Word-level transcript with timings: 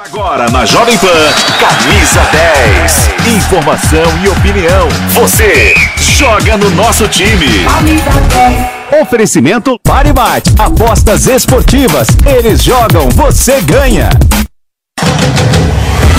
Agora 0.00 0.50
na 0.50 0.66
Jovem 0.66 0.98
Pan, 0.98 1.06
camisa 1.60 2.20
10. 3.22 3.36
Informação 3.36 4.02
e 4.22 4.28
opinião. 4.28 4.88
Você 5.10 5.72
joga 5.96 6.56
no 6.56 6.68
nosso 6.70 7.06
time. 7.06 7.46
Oferecimento 9.00 9.78
Paribate. 9.84 10.52
Apostas 10.58 11.26
esportivas. 11.26 12.08
Eles 12.26 12.62
jogam, 12.62 13.08
você 13.10 13.60
ganha. 13.60 14.10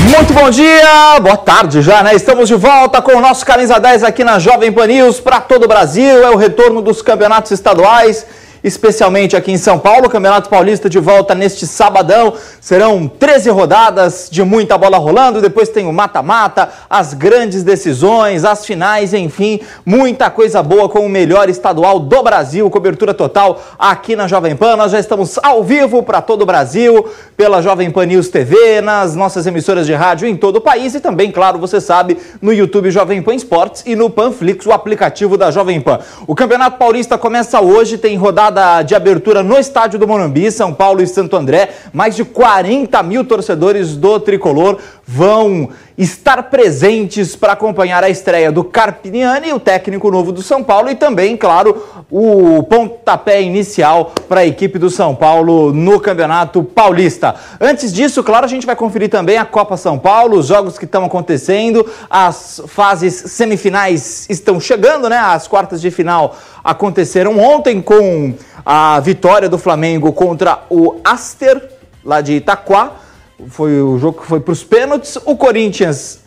Muito 0.10 0.34
bom 0.34 0.50
dia, 0.50 1.20
boa 1.20 1.38
tarde 1.38 1.82
já, 1.82 2.02
né? 2.02 2.16
Estamos 2.16 2.48
de 2.48 2.56
volta 2.56 3.02
com 3.02 3.17
o 3.17 3.22
nosso 3.22 3.45
Camisa 3.45 3.78
10 3.78 4.04
aqui 4.04 4.23
na 4.23 4.39
Jovem 4.39 4.72
Pan 4.72 4.88
News 4.88 5.20
para 5.20 5.42
todo 5.42 5.66
o 5.66 5.67
Brasil. 5.67 6.23
É 6.23 6.30
o 6.30 6.38
retorno 6.38 6.82
dos 6.82 7.02
campeonatos 7.02 7.52
estaduais 7.52 8.26
especialmente 8.66 9.38
aqui 9.38 9.52
em 9.52 9.58
São 9.58 9.77
Paulo. 9.77 10.08
O 10.08 10.09
Campeonato 10.09 10.49
Paulista 10.49 10.89
de 10.89 10.99
volta 10.99 11.35
neste 11.35 11.67
sabadão. 11.67 12.33
Serão 12.59 13.08
13 13.08 13.52
rodadas 13.52 14.27
de 14.30 14.44
muita 14.44 14.75
bola 14.75 14.97
rolando. 14.97 15.39
Depois 15.39 15.69
tem 15.69 15.85
o 15.85 15.94
mata-mata, 15.94 16.69
as 16.89 17.13
grandes 17.13 17.61
decisões, 17.61 18.43
as 18.43 18.66
finais, 18.66 19.13
enfim, 19.13 19.59
muita 19.86 20.31
coisa 20.31 20.63
boa 20.63 20.89
com 20.89 21.05
o 21.05 21.09
melhor 21.09 21.47
estadual 21.47 21.99
do 21.99 22.23
Brasil. 22.23 22.67
Cobertura 22.71 23.13
total 23.13 23.61
aqui 23.77 24.16
na 24.16 24.27
Jovem 24.27 24.55
Pan. 24.55 24.75
Nós 24.75 24.91
já 24.91 24.99
estamos 24.99 25.38
ao 25.43 25.63
vivo 25.63 26.02
para 26.02 26.19
todo 26.19 26.41
o 26.41 26.45
Brasil, 26.45 27.08
pela 27.38 27.61
Jovem 27.61 27.91
Pan 27.91 28.08
News 28.08 28.30
TV, 28.30 28.81
nas 28.81 29.16
nossas 29.16 29.45
emissoras 29.45 29.86
de 29.86 29.93
rádio 29.93 30.27
em 30.27 30.36
todo 30.36 30.55
o 30.55 30.61
país 30.61 30.95
e 30.95 30.99
também, 30.99 31.31
claro, 31.31 31.59
você 31.59 31.80
sabe, 31.80 32.17
no 32.41 32.52
YouTube 32.52 32.89
Jovem 32.89 33.21
Pan 33.21 33.36
Esportes 33.36 33.83
e 33.86 33.95
no 33.95 34.09
Panflix, 34.09 34.66
o 34.66 34.71
aplicativo 34.71 35.38
da 35.38 35.52
Jovem 35.52 35.80
Pan. 35.80 35.99
O 36.25 36.33
Campeonato 36.33 36.80
Paulista 36.80 37.16
começa 37.16 37.61
hoje, 37.61 37.99
tem 37.99 38.17
rodada 38.17 38.55
de 38.86 38.95
abertura 38.95 39.44
no 39.44 39.58
estádio 39.58 40.00
do 40.00 40.08
Morumbi, 40.08 40.50
São 40.52 40.73
Paulo 40.73 41.02
e 41.02 41.08
Santo 41.08 41.36
André. 41.36 41.70
Mais 41.92 42.16
de 42.16 42.23
40 42.23 43.02
mil 43.03 43.25
torcedores 43.25 43.95
do 43.95 44.20
tricolor 44.20 44.80
vão 45.08 45.70
estar 45.98 46.42
presentes 46.44 47.36
para 47.36 47.53
acompanhar 47.53 48.03
a 48.03 48.09
estreia 48.09 48.52
do 48.52 48.64
Carpiniani, 48.64 49.53
o 49.53 49.59
técnico 49.59 50.09
novo 50.09 50.31
do 50.31 50.42
São 50.42 50.64
Paulo, 50.64 50.89
e 50.89 50.95
também, 50.95 51.38
claro, 51.38 52.05
o 52.10 52.64
pontapé 52.64 53.42
inicial 53.42 54.11
para 54.27 54.42
a 54.42 54.45
equipe 54.45 54.80
do 54.80 54.89
São 54.89 55.14
Paulo 55.14 55.71
no 55.71 55.99
Campeonato 55.99 56.64
Paulista. 56.64 57.36
Antes 57.61 57.93
disso, 57.93 58.23
claro, 58.23 58.45
a 58.45 58.49
gente 58.49 58.66
vai 58.66 58.76
conferir 58.76 59.10
também 59.10 59.38
a 59.38 59.45
Copa 59.45 59.77
São 59.77 59.98
Paulo, 59.98 60.38
os 60.38 60.48
jogos 60.48 60.77
que 60.77 60.86
estão 60.86 61.05
acontecendo, 61.05 61.86
as 62.10 62.61
fases 62.67 63.14
semifinais 63.14 64.26
estão 64.30 64.60
chegando, 64.60 65.08
né? 65.08 65.17
As 65.17 65.48
quartas 65.48 65.80
de 65.80 65.92
final 65.92 66.36
aconteceram 66.64 67.39
ontem 67.39 67.80
com 67.82 68.33
a 68.66 68.99
vitória 68.99 69.48
do 69.48 69.58
Flamengo 69.58 70.11
contra 70.11 70.64
o 70.70 70.95
Aster, 71.04 71.70
lá 72.04 72.22
de 72.22 72.33
Itaquá. 72.33 73.05
Foi 73.50 73.82
o 73.82 73.98
jogo 73.98 74.22
que 74.22 74.28
foi 74.28 74.40
para 74.40 74.52
os 74.52 74.64
pênaltis. 74.64 75.18
O 75.26 75.36
Corinthians 75.36 76.22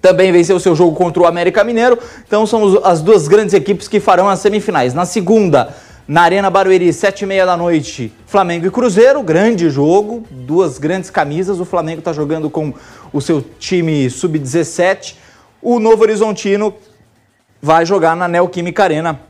também 0.00 0.32
venceu 0.32 0.58
seu 0.58 0.74
jogo 0.74 0.96
contra 0.96 1.22
o 1.22 1.26
América 1.26 1.62
Mineiro. 1.62 1.98
Então 2.26 2.46
são 2.46 2.84
as 2.84 3.00
duas 3.00 3.28
grandes 3.28 3.54
equipes 3.54 3.88
que 3.88 4.00
farão 4.00 4.28
as 4.28 4.40
semifinais. 4.40 4.94
Na 4.94 5.04
segunda, 5.04 5.74
na 6.06 6.22
Arena 6.22 6.50
Barueri, 6.50 6.92
sete 6.92 7.22
e 7.22 7.26
meia 7.26 7.44
da 7.44 7.56
noite, 7.56 8.12
Flamengo 8.26 8.66
e 8.66 8.70
Cruzeiro, 8.70 9.22
grande 9.22 9.68
jogo, 9.70 10.24
duas 10.30 10.78
grandes 10.78 11.10
camisas. 11.10 11.60
O 11.60 11.64
Flamengo 11.64 12.00
está 12.00 12.12
jogando 12.12 12.48
com 12.48 12.72
o 13.12 13.20
seu 13.20 13.42
time 13.58 14.08
sub-17. 14.08 15.14
O 15.60 15.78
Novo 15.78 16.02
Horizontino 16.02 16.74
vai 17.60 17.84
jogar 17.84 18.16
na 18.16 18.26
Neoquímica 18.26 18.84
Arena 18.84 19.20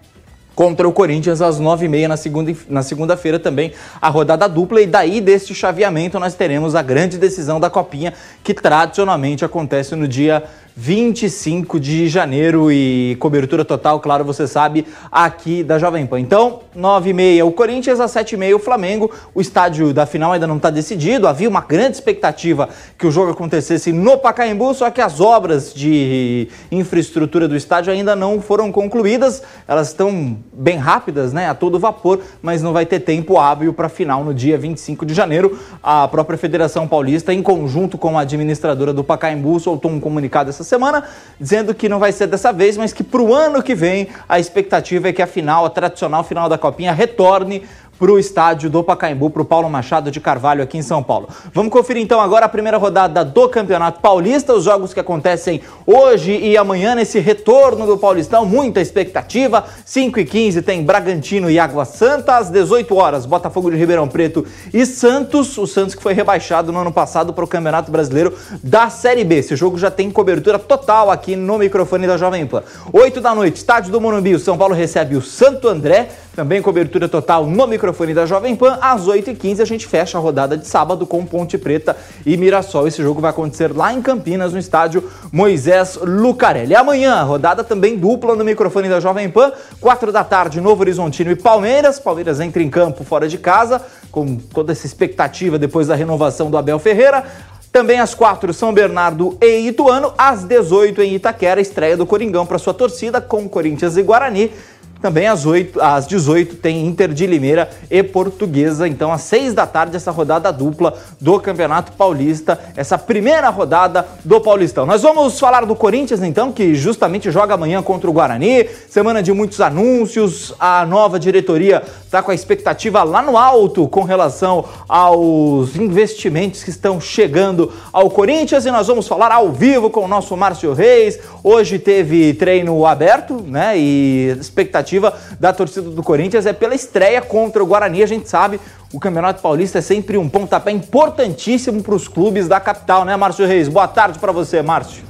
contra 0.58 0.88
o 0.88 0.92
Corinthians 0.92 1.41
às 1.41 1.60
9h30 1.60 2.08
na 2.08 2.16
segunda, 2.16 2.52
na 2.69 2.82
segunda-feira 2.82 3.38
também 3.38 3.72
a 4.02 4.08
rodada 4.08 4.48
dupla. 4.48 4.80
E 4.80 4.88
daí 4.88 5.20
deste 5.20 5.54
chaveamento 5.54 6.19
nós 6.19 6.34
teremos 6.34 6.74
a 6.74 6.82
grande 6.82 7.16
decisão 7.16 7.60
da 7.60 7.70
Copinha, 7.70 8.12
que 8.42 8.52
tradicionalmente 8.52 9.44
acontece 9.44 9.94
no 9.94 10.08
dia 10.08 10.42
25 10.80 11.80
de 11.80 12.08
janeiro 12.08 12.70
e 12.70 13.16
cobertura 13.19 13.64
total, 13.64 13.98
claro, 13.98 14.24
você 14.24 14.46
sabe, 14.46 14.86
aqui 15.10 15.64
da 15.64 15.76
Jovem 15.76 16.06
Pan. 16.06 16.20
Então, 16.20 16.60
9h30 16.76 17.44
o 17.44 17.50
Corinthians, 17.50 17.98
às 17.98 18.12
7h30 18.12 18.54
o 18.54 18.60
Flamengo. 18.60 19.10
O 19.34 19.40
estádio 19.40 19.92
da 19.92 20.06
final 20.06 20.30
ainda 20.30 20.46
não 20.46 20.56
está 20.56 20.70
decidido. 20.70 21.26
Havia 21.26 21.48
uma 21.48 21.62
grande 21.62 21.96
expectativa 21.96 22.69
que 22.96 23.08
o 23.08 23.10
jogo 23.10 23.32
acontecesse 23.32 23.92
no 23.92 24.19
Pacaembu, 24.19 24.72
só 24.72 24.88
que 24.88 25.00
as 25.00 25.20
obras 25.20 25.75
de 25.75 26.48
infraestrutura 26.70 27.48
do 27.48 27.56
estádio 27.56 27.92
ainda 27.92 28.14
não 28.14 28.40
foram 28.40 28.70
concluídas. 28.70 29.42
Elas 29.66 29.88
estão 29.88 30.38
bem 30.58 30.76
rápidas, 30.76 31.32
né, 31.32 31.48
a 31.48 31.54
todo 31.54 31.78
vapor, 31.78 32.20
mas 32.42 32.60
não 32.60 32.72
vai 32.72 32.84
ter 32.84 32.98
tempo 32.98 33.38
hábil 33.38 33.72
para 33.72 33.88
final 33.88 34.24
no 34.24 34.34
dia 34.34 34.58
25 34.58 35.06
de 35.06 35.14
janeiro. 35.14 35.56
A 35.80 36.08
própria 36.08 36.36
Federação 36.36 36.88
Paulista, 36.88 37.32
em 37.32 37.42
conjunto 37.42 37.96
com 37.96 38.19
a 38.19 38.22
administradora 38.22 38.92
do 38.92 39.04
Pacaembu, 39.04 39.60
soltou 39.60 39.91
um 39.91 40.00
comunicado 40.00 40.50
essa 40.50 40.64
semana, 40.64 41.04
dizendo 41.41 41.72
que 41.72 41.88
não 41.88 42.00
vai 42.00 42.10
ser 42.10 42.26
dessa 42.26 42.52
vez, 42.52 42.76
mas 42.76 42.92
que 42.92 43.04
para 43.04 43.22
o 43.22 43.32
ano 43.32 43.62
que 43.62 43.74
vem 43.74 44.08
a 44.28 44.41
expectativa 44.41 45.08
é 45.08 45.12
que 45.12 45.22
a 45.22 45.26
final, 45.26 45.64
a 45.64 45.70
tradicional 45.70 46.24
final 46.24 46.48
da 46.48 46.58
Copinha, 46.58 46.92
retorne 46.92 47.62
para 47.98 48.12
o 48.12 48.19
estádio 48.19 48.70
do 48.70 48.84
Pacaembu, 48.84 49.28
para 49.28 49.42
o 49.42 49.44
Paulo 49.44 49.69
Machado 49.69 50.10
de 50.10 50.20
Carvalho 50.20 50.62
aqui 50.62 50.78
em 50.78 50.82
São 50.82 51.03
Paulo. 51.03 51.28
Vamos 51.53 51.72
conferir 51.72 52.03
então 52.03 52.20
agora 52.20 52.47
a 52.47 52.48
primeira 52.48 52.78
rodada 52.78 53.25
do 53.25 53.48
Campeonato 53.48 54.00
Paulista, 54.00 54.54
os 54.54 54.64
jogos 54.64 54.94
que 54.94 55.00
acontecem 55.00 55.60
hoje 55.84 56.32
e 56.32 56.56
amanhã 56.56 56.94
nesse 56.94 57.19
retorno 57.19 57.87
do 57.87 57.98
Paulistão, 57.98 58.47
muita 58.47 58.81
expectativa. 58.81 59.64
5 59.84 60.20
e 60.20 60.25
15 60.25 60.62
tem 60.62 60.84
Bragantino 60.84 61.50
e 61.50 61.58
Água 61.58 61.84
Santa, 61.84 62.37
às 62.37 62.50
18 62.50 62.94
horas 62.94 63.26
Botafogo 63.26 63.70
de 63.70 63.76
Ribeirão 63.76 64.06
Preto 64.06 64.47
e 64.72 64.87
Santos, 64.87 65.58
o 65.58 65.66
Santos 65.66 65.94
que 65.97 66.03
foi 66.03 66.12
rebaixado 66.12 66.72
no 66.72 66.78
ano 66.78 66.92
passado 66.92 67.32
para 67.32 67.44
o 67.44 67.48
Campeonato 67.48 67.91
Brasileiro 67.91 68.32
da 68.62 68.88
Série 68.91 69.25
B. 69.25 69.38
Esse 69.38 69.56
jogo 69.56 69.76
já 69.76 69.91
tem 69.91 70.10
cobertura 70.10 70.58
total 70.58 71.10
aqui 71.10 71.34
no 71.34 71.58
microfone 71.58 72.06
da 72.06 72.16
Jovem 72.16 72.47
Pan. 72.47 72.62
8 72.92 73.20
da 73.20 73.34
noite, 73.34 73.56
estádio 73.56 73.91
do 73.91 74.00
Morumbi, 74.00 74.34
o 74.34 74.38
São 74.38 74.56
Paulo 74.56 74.75
recebe 74.75 75.16
o 75.16 75.22
Santo 75.22 75.69
André, 75.69 76.10
também 76.37 76.62
cobertura 76.62 77.08
total 77.08 77.44
no 77.44 77.66
microfone 77.66 77.88
da 78.15 78.26
Jovem 78.26 78.54
Pan. 78.54 78.78
Às 78.81 79.06
8h15 79.06 79.60
a 79.60 79.65
gente 79.65 79.87
fecha 79.87 80.19
a 80.19 80.21
rodada 80.21 80.56
de 80.56 80.66
sábado 80.66 81.06
com 81.06 81.25
Ponte 81.25 81.56
Preta 81.56 81.97
e 82.25 82.37
Mirassol. 82.37 82.87
Esse 82.87 83.02
jogo 83.02 83.20
vai 83.20 83.31
acontecer 83.31 83.75
lá 83.75 83.93
em 83.93 84.02
Campinas, 84.02 84.52
no 84.52 84.58
estádio 84.58 85.11
Moisés 85.32 85.99
Lucarelli. 86.02 86.75
Amanhã, 86.75 87.23
rodada 87.23 87.64
também 87.64 87.96
dupla 87.96 88.37
no 88.37 88.44
microfone 88.44 88.88
da 88.88 89.00
Jovem 89.00 89.29
Pan. 89.29 89.52
4 89.81 90.12
da 90.12 90.23
tarde, 90.23 90.61
Novo 90.61 90.82
Horizontino 90.82 91.31
e 91.31 91.37
Palmeiras. 91.37 91.99
Palmeiras 91.99 92.40
entra 92.40 92.62
em 92.62 92.70
campo 92.70 93.05
fora 93.05 93.29
de 93.29 93.38
casa, 93.38 93.81
com 94.11 94.37
toda 94.37 94.73
essa 94.73 94.87
expectativa 94.87 95.58
depois 95.58 95.87
da 95.87 95.94
renovação 95.94 96.50
do 96.50 96.56
Abel 96.56 96.79
Ferreira. 96.79 97.25
Também 97.70 98.00
às 98.00 98.14
4, 98.14 98.52
São 98.55 98.73
Bernardo 98.73 99.37
e 99.41 99.69
Ituano. 99.69 100.12
Às 100.17 100.44
18 100.44 101.02
em 101.02 101.14
Itaquera, 101.14 101.61
estreia 101.61 101.96
do 101.96 102.06
Coringão 102.06 102.46
para 102.46 102.58
sua 102.58 102.73
torcida 102.73 103.20
com 103.20 103.49
Corinthians 103.49 103.96
e 103.96 104.02
Guarani. 104.02 104.50
Também 105.00 105.28
às, 105.28 105.46
8, 105.46 105.80
às 105.80 106.08
18 106.08 106.56
tem 106.56 106.84
Inter 106.84 107.12
de 107.12 107.24
Limeira 107.24 107.70
e 107.88 108.02
Portuguesa. 108.02 108.88
Então, 108.88 109.12
às 109.12 109.22
6 109.22 109.54
da 109.54 109.64
tarde, 109.64 109.94
essa 109.94 110.10
rodada 110.10 110.52
dupla 110.52 110.94
do 111.20 111.38
Campeonato 111.38 111.92
Paulista, 111.92 112.58
essa 112.74 112.98
primeira 112.98 113.48
rodada 113.48 114.04
do 114.24 114.40
Paulistão. 114.40 114.84
Nós 114.84 115.02
vamos 115.02 115.38
falar 115.38 115.64
do 115.64 115.76
Corinthians, 115.76 116.20
então, 116.20 116.50
que 116.50 116.74
justamente 116.74 117.30
joga 117.30 117.54
amanhã 117.54 117.80
contra 117.80 118.10
o 118.10 118.12
Guarani. 118.12 118.68
Semana 118.88 119.22
de 119.22 119.32
muitos 119.32 119.60
anúncios. 119.60 120.52
A 120.58 120.84
nova 120.84 121.18
diretoria 121.20 121.80
está 122.04 122.20
com 122.20 122.32
a 122.32 122.34
expectativa 122.34 123.04
lá 123.04 123.22
no 123.22 123.36
alto 123.36 123.86
com 123.86 124.02
relação 124.02 124.64
aos 124.88 125.76
investimentos 125.76 126.64
que 126.64 126.70
estão 126.70 127.00
chegando 127.00 127.72
ao 127.92 128.10
Corinthians. 128.10 128.66
E 128.66 128.70
nós 128.72 128.88
vamos 128.88 129.06
falar 129.06 129.30
ao 129.30 129.52
vivo 129.52 129.90
com 129.90 130.04
o 130.04 130.08
nosso 130.08 130.36
Márcio 130.36 130.72
Reis. 130.72 131.20
Hoje 131.44 131.78
teve 131.78 132.34
treino 132.34 132.84
aberto, 132.84 133.44
né? 133.46 133.78
E 133.78 134.36
expectativa 134.40 134.88
expectativa 134.88 135.14
da 135.38 135.52
torcida 135.52 135.90
do 135.90 136.02
Corinthians 136.02 136.46
é 136.46 136.52
pela 136.52 136.75
estreia 136.75 137.20
contra 137.20 137.62
o 137.62 137.67
Guarani. 137.67 138.02
A 138.02 138.06
gente 138.06 138.29
sabe, 138.29 138.58
o 138.93 138.99
Campeonato 138.99 139.43
Paulista 139.43 139.79
é 139.79 139.82
sempre 139.82 140.17
um 140.17 140.29
pontapé 140.29 140.70
importantíssimo 140.70 141.82
para 141.82 141.94
os 141.94 142.08
clubes 142.08 142.49
da 142.49 142.58
capital, 142.58 143.05
né, 143.05 143.14
Márcio 143.17 143.46
Reis? 143.46 143.69
Boa 143.69 143.87
tarde 143.87 144.19
para 144.19 144.32
você, 144.32 144.62
Márcio. 144.62 145.05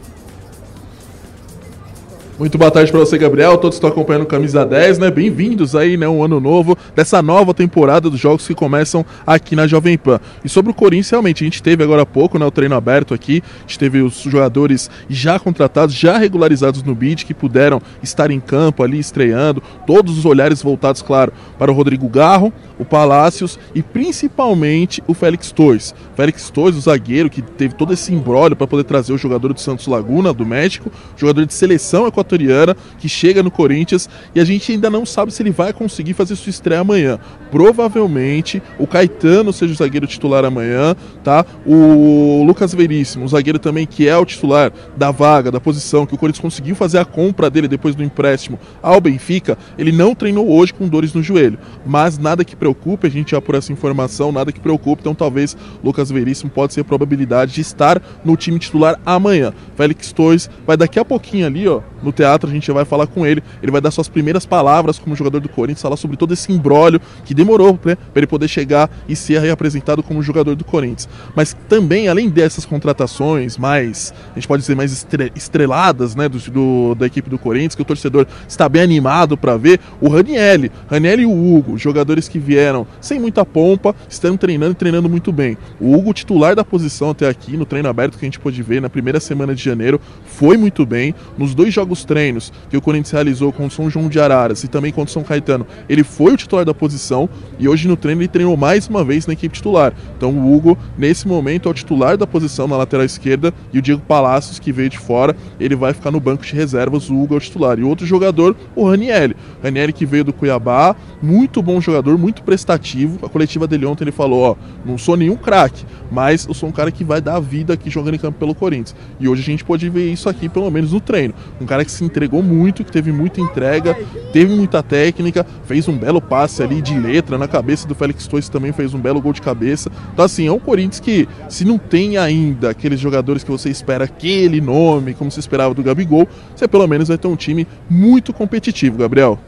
Muito 2.39 2.57
boa 2.57 2.71
tarde 2.71 2.93
para 2.93 3.01
você, 3.01 3.19
Gabriel. 3.19 3.59
Todos 3.59 3.79
estão 3.79 3.91
acompanhando 3.91 4.25
Camisa 4.25 4.65
10, 4.65 4.99
né? 4.99 5.11
Bem-vindos 5.11 5.75
aí, 5.75 5.97
né? 5.97 6.09
Um 6.09 6.23
ano 6.23 6.39
novo 6.39 6.79
dessa 6.95 7.21
nova 7.21 7.53
temporada 7.53 8.09
dos 8.09 8.21
jogos 8.21 8.47
que 8.47 8.55
começam 8.55 9.05
aqui 9.27 9.57
na 9.57 9.67
Jovem 9.67 9.99
Pan. 9.99 10.21
E 10.45 10.49
sobre 10.49 10.71
o 10.71 10.75
Corinthians, 10.75 11.11
realmente, 11.11 11.43
a 11.43 11.47
gente 11.47 11.61
teve 11.61 11.83
agora 11.83 12.03
há 12.03 12.07
pouco, 12.07 12.39
né? 12.39 12.47
O 12.47 12.51
treino 12.53 12.77
aberto 12.77 13.13
aqui. 13.13 13.43
A 13.57 13.61
gente 13.63 13.77
teve 13.81 14.03
os 14.03 14.21
jogadores 14.21 14.89
já 15.11 15.37
contratados, 15.41 15.93
já 15.97 16.17
regularizados 16.17 16.81
no 16.85 16.95
BID, 16.95 17.25
que 17.25 17.35
puderam 17.35 17.83
estar 18.05 18.31
em 18.31 18.39
campo 18.39 18.85
ali 18.85 19.01
estreando. 19.01 19.61
Todos 19.85 20.17
os 20.17 20.25
olhares 20.25 20.63
voltados, 20.63 21.03
claro, 21.03 21.33
para 21.59 21.73
o 21.73 21.75
Rodrigo 21.75 22.09
Garro, 22.09 22.53
o 22.79 22.85
Palácios 22.85 23.59
e 23.75 23.83
principalmente 23.83 25.03
o 25.09 25.15
Félix 25.15 25.51
Torres. 25.51 25.93
Félix 26.15 26.51
Torres, 26.51 26.77
o 26.77 26.81
zagueiro 26.81 27.29
que 27.29 27.43
teve 27.43 27.75
todo 27.75 27.93
esse 27.93 28.15
embrólio 28.15 28.55
para 28.55 28.69
poder 28.69 28.85
trazer 28.85 29.13
o 29.13 29.19
jogador 29.19 29.53
do 29.53 29.61
Santos 29.61 29.89
Laguna, 29.89 30.33
do 30.33 30.47
México, 30.47 30.93
jogador 31.17 31.45
de 31.45 31.53
seleção 31.53 32.07
equatoriana 32.29 32.77
que 32.99 33.09
chega 33.09 33.43
no 33.43 33.51
Corinthians 33.51 34.09
e 34.35 34.41
a 34.41 34.45
gente 34.45 34.71
ainda 34.73 34.91
não 34.91 35.07
sabe 35.07 35.33
se 35.33 35.43
ele 35.43 35.51
vai 35.51 35.73
conseguir 35.73 36.13
fazer 36.13 36.37
sua 36.37 36.51
estreia 36.51 36.81
amanhã. 36.81 37.19
Provavelmente 37.51 38.63
o 38.79 38.87
Caetano 38.87 39.53
seja 39.53 39.73
o 39.73 39.77
zagueiro 39.77 40.07
titular 40.07 40.45
amanhã, 40.45 40.95
tá? 41.25 41.45
O 41.67 42.45
Lucas 42.47 42.75
Veríssimo, 42.75 43.25
o 43.25 43.29
zagueiro 43.29 43.59
também 43.59 43.87
que 43.87 44.07
é 44.07 44.17
o 44.17 44.25
titular 44.25 44.73
da 44.97 45.11
vaga, 45.11 45.51
da 45.51 45.61
posição, 45.61 46.05
que 46.05 46.15
o 46.15 46.19
Corinthians 46.19 46.43
conseguiu 46.43 46.77
fazer 46.77 46.99
a 46.99 47.05
compra 47.05 47.49
dele 47.49 47.67
depois 47.67 47.95
do 47.95 48.03
empréstimo 48.03 48.59
ao 48.83 49.01
Benfica, 49.01 49.57
ele 49.79 49.93
não 49.93 50.15
treinou 50.15 50.51
hoje 50.51 50.75
com 50.75 50.87
dores 50.87 51.15
no 51.15 51.23
joelho. 51.23 51.59
Mas 51.87 52.19
nada 52.19 52.45
que 52.45 52.55
preocupe, 52.55 53.07
a 53.07 53.11
gente 53.11 53.31
já 53.31 53.41
por 53.41 53.55
essa 53.55 53.73
informação, 53.73 54.31
nada 54.31 54.53
que 54.53 54.61
preocupe, 54.61 55.01
então 55.01 55.15
talvez 55.15 55.57
Lucas 55.83 56.11
Veríssimo 56.11 56.51
pode 56.51 56.75
ser 56.75 56.83
a 56.83 56.85
probabilidade 56.85 57.55
de 57.55 57.61
estar 57.61 58.03
no 58.25 58.37
time 58.37 58.59
titular 58.59 59.01
amanhã. 59.07 59.53
Félix 59.77 60.13
Torres 60.13 60.51
vai 60.67 60.77
daqui 60.77 60.99
a 60.99 61.05
pouquinho 61.05 61.47
ali, 61.47 61.67
ó, 61.67 61.81
no 62.03 62.13
teatro, 62.19 62.51
a 62.51 62.53
gente 62.53 62.71
vai 62.73 62.85
falar 62.85 63.07
com 63.07 63.27
ele. 63.27 63.43
Ele 63.63 63.71
vai 63.71 63.81
dar 63.81 63.91
suas 63.91 64.09
primeiras 64.09 64.45
palavras 64.45 64.99
como 64.99 65.15
jogador 65.15 65.41
do 65.41 65.49
Corinthians, 65.49 65.83
falar 65.83 65.97
sobre 65.97 66.17
todo 66.17 66.35
esse 66.35 66.53
embrólio 66.53 67.01
que 67.25 67.33
demorou 67.33 67.79
né, 67.85 67.95
para 67.95 68.21
ele 68.21 68.27
poder 68.27 68.49
chegar 68.49 68.91
e 69.09 69.15
ser 69.15 69.41
reapresentado 69.41 70.03
como 70.03 70.23
jogador 70.23 70.55
do 70.55 70.65
Corinthians. 70.65 71.09
Mas 71.35 71.57
também, 71.69 72.09
além 72.09 72.29
dessas 72.29 72.65
contratações 72.65 73.57
mais, 73.57 74.13
a 74.33 74.35
gente 74.35 74.49
pode 74.49 74.63
dizer, 74.63 74.75
mais 74.75 75.07
estreladas 75.35 76.15
né, 76.15 76.29
do, 76.29 76.39
do 76.39 76.95
da 76.95 77.07
equipe 77.07 77.31
do 77.31 77.39
Corinthians, 77.39 77.75
que 77.75 77.83
o 77.83 77.85
torcedor 77.85 78.27
está 78.47 78.69
bem 78.69 78.83
animado 78.83 79.37
para 79.37 79.57
ver, 79.57 79.81
o 80.01 80.09
Ranielli. 80.09 80.71
Ranielli 80.91 81.23
e 81.23 81.27
o 81.27 81.57
Hugo, 81.57 81.79
jogadores 81.79 82.29
que 82.29 82.39
vieram 82.39 82.87
sem 83.01 83.21
muita 83.21 83.45
pompa, 83.45 83.95
estão 84.09 84.37
treinando 84.37 84.73
e 84.73 84.75
treinando 84.75 85.09
muito 85.09 85.33
bem. 85.33 85.57
O 85.81 85.97
Hugo, 85.97 86.13
titular 86.13 86.57
da 86.57 86.65
posição 86.65 87.11
até 87.11 87.29
aqui, 87.29 87.57
no 87.57 87.65
treino 87.65 87.89
aberto 87.89 88.19
que 88.19 88.25
a 88.25 88.27
gente 88.27 88.41
pôde 88.41 88.63
ver 88.63 88.81
na 88.81 88.89
primeira 88.89 89.21
semana 89.21 89.55
de 89.55 89.63
janeiro, 89.63 90.01
foi 90.25 90.57
muito 90.57 90.85
bem. 90.85 91.15
Nos 91.37 91.55
dois 91.55 91.73
jogos 91.73 92.05
treinos 92.09 92.51
que 92.71 92.77
o 92.77 92.81
Corinthians 92.81 93.13
realizou 93.13 93.53
com 93.53 93.67
o 93.67 93.71
São 93.71 93.91
João 93.91 94.09
de 94.09 94.19
Araras 94.19 94.65
e 94.65 94.69
também 94.69 94.91
contra 94.91 95.11
o 95.11 95.13
São 95.13 95.23
Caetano, 95.23 95.67
ele 95.89 96.03
foi 96.03 96.33
o 96.33 96.37
titular 96.37 96.65
da 96.65 96.73
posição 96.73 97.29
e 97.59 97.69
hoje 97.69 97.87
no 97.87 97.97
treino 97.97 98.23
ele 98.23 98.29
treinou 98.29 98.57
mais 98.57 98.89
uma 98.89 99.05
vez 99.05 99.27
na 99.27 99.35
equipe 99.35 99.55
titular. 99.55 99.93
Então 100.17 100.31
o 100.31 100.55
Hugo, 100.55 100.77
nesse 100.97 101.29
momento, 101.29 101.69
é 101.69 101.71
o 101.71 101.75
titular 101.75 102.17
da 102.17 102.27
posição 102.27 102.67
na 102.67 102.77
lateral 102.77 103.05
esquerda 103.05 103.53
e 103.73 103.79
o 103.79 103.83
Diego 103.83 104.01
Palacios, 104.01 104.59
que 104.59 104.73
veio 104.73 104.89
de 104.89 104.99
fora, 104.99 105.37
ele 105.61 105.77
vai 105.77 105.93
ficar 105.93 106.11
no 106.11 106.19
banco 106.19 106.45
de 106.45 106.55
reservas. 106.55 107.11
O 107.11 107.17
Hugo 107.17 107.35
é 107.35 107.37
o 107.37 107.41
titular. 107.41 107.79
E 107.79 107.83
outro 107.83 108.07
jogador, 108.07 108.57
o 108.75 108.89
Ranielli. 108.89 109.37
Ranielli 109.63 109.93
que 109.93 110.07
veio 110.07 110.25
do 110.25 110.33
Cuiabá, 110.33 110.97
muito 111.21 111.63
bom 111.63 111.81
jogador, 111.81 112.17
muito 112.17 112.43
prestativo. 112.43 113.19
A 113.25 113.29
coletiva 113.29 113.67
dele 113.67 113.85
ontem 113.85 114.05
ele 114.05 114.13
falou: 114.13 114.41
Ó, 114.41 114.57
não 114.85 114.97
sou 114.97 115.17
nenhum 115.17 115.37
craque, 115.37 115.85
mas 116.11 116.47
eu 116.47 116.55
sou 116.55 116.69
um 116.69 116.73
cara 116.73 116.91
que 116.91 117.05
vai 117.05 117.21
dar 117.21 117.37
a 117.37 117.41
vida 117.41 117.75
aqui 117.75 117.91
jogando 117.91 118.15
em 118.15 118.19
campo 118.19 118.39
pelo 118.39 118.55
Corinthians. 118.55 118.97
E 119.21 119.29
hoje 119.29 119.43
a 119.43 119.45
gente 119.45 119.65
pode 119.65 119.89
ver 119.89 120.11
isso 120.11 120.29
aqui, 120.29 120.49
pelo 120.49 120.71
menos 120.71 120.93
no 120.93 121.01
treino. 121.01 121.35
Um 121.61 121.67
cara 121.67 121.85
que 121.85 121.91
se 121.99 122.05
entregou 122.05 122.43
muito, 122.43 122.85
que 122.85 122.93
teve 122.93 123.13
muita 123.13 123.41
entrega, 123.41 123.97
teve 124.33 124.55
muita 124.55 124.83
técnica, 124.83 125.45
fez 125.65 125.89
um 125.89 125.97
belo 125.97 126.21
passe 126.21 126.63
ali 126.63 126.81
de 126.81 126.99
letra 126.99 127.37
na 127.37 127.49
cabeça 127.49 127.87
do 127.87 127.95
Félix 127.95 128.27
Torres, 128.27 128.49
também 128.49 128.73
fez 128.73 128.95
um 128.95 128.99
belo 128.99 129.21
gol 129.21 129.33
de 129.33 129.43
cabeça. 129.43 129.91
Então, 130.13 130.25
assim, 130.25 130.47
é 130.47 130.53
um 130.53 130.59
Corinthians 130.59 131.01
que, 131.01 131.29
se 131.49 131.65
não 131.65 131.79
tem 131.79 132.17
ainda 132.17 132.71
aqueles 132.71 133.01
jogadores 133.01 133.43
que 133.43 133.51
você 133.51 133.69
espera 133.69 134.05
aquele 134.05 134.61
nome, 134.61 135.15
como 135.15 135.31
se 135.31 135.41
esperava 135.41 135.75
do 135.75 135.83
Gabigol, 135.83 136.27
você 136.55 136.69
pelo 136.69 136.87
menos 136.87 137.09
vai 137.09 137.19
ter 137.19 137.29
um 137.29 137.37
time 137.37 137.67
muito 137.91 138.33
competitivo, 138.33 138.99
Gabriel. 138.99 139.39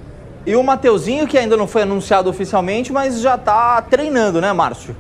E 0.46 0.56
o 0.56 0.62
Mateuzinho, 0.62 1.26
que 1.26 1.36
ainda 1.36 1.56
não 1.56 1.66
foi 1.66 1.82
anunciado 1.82 2.28
oficialmente, 2.30 2.92
mas 2.92 3.20
já 3.20 3.34
está 3.34 3.80
treinando, 3.82 4.40
né, 4.40 4.52
Márcio? 4.52 4.96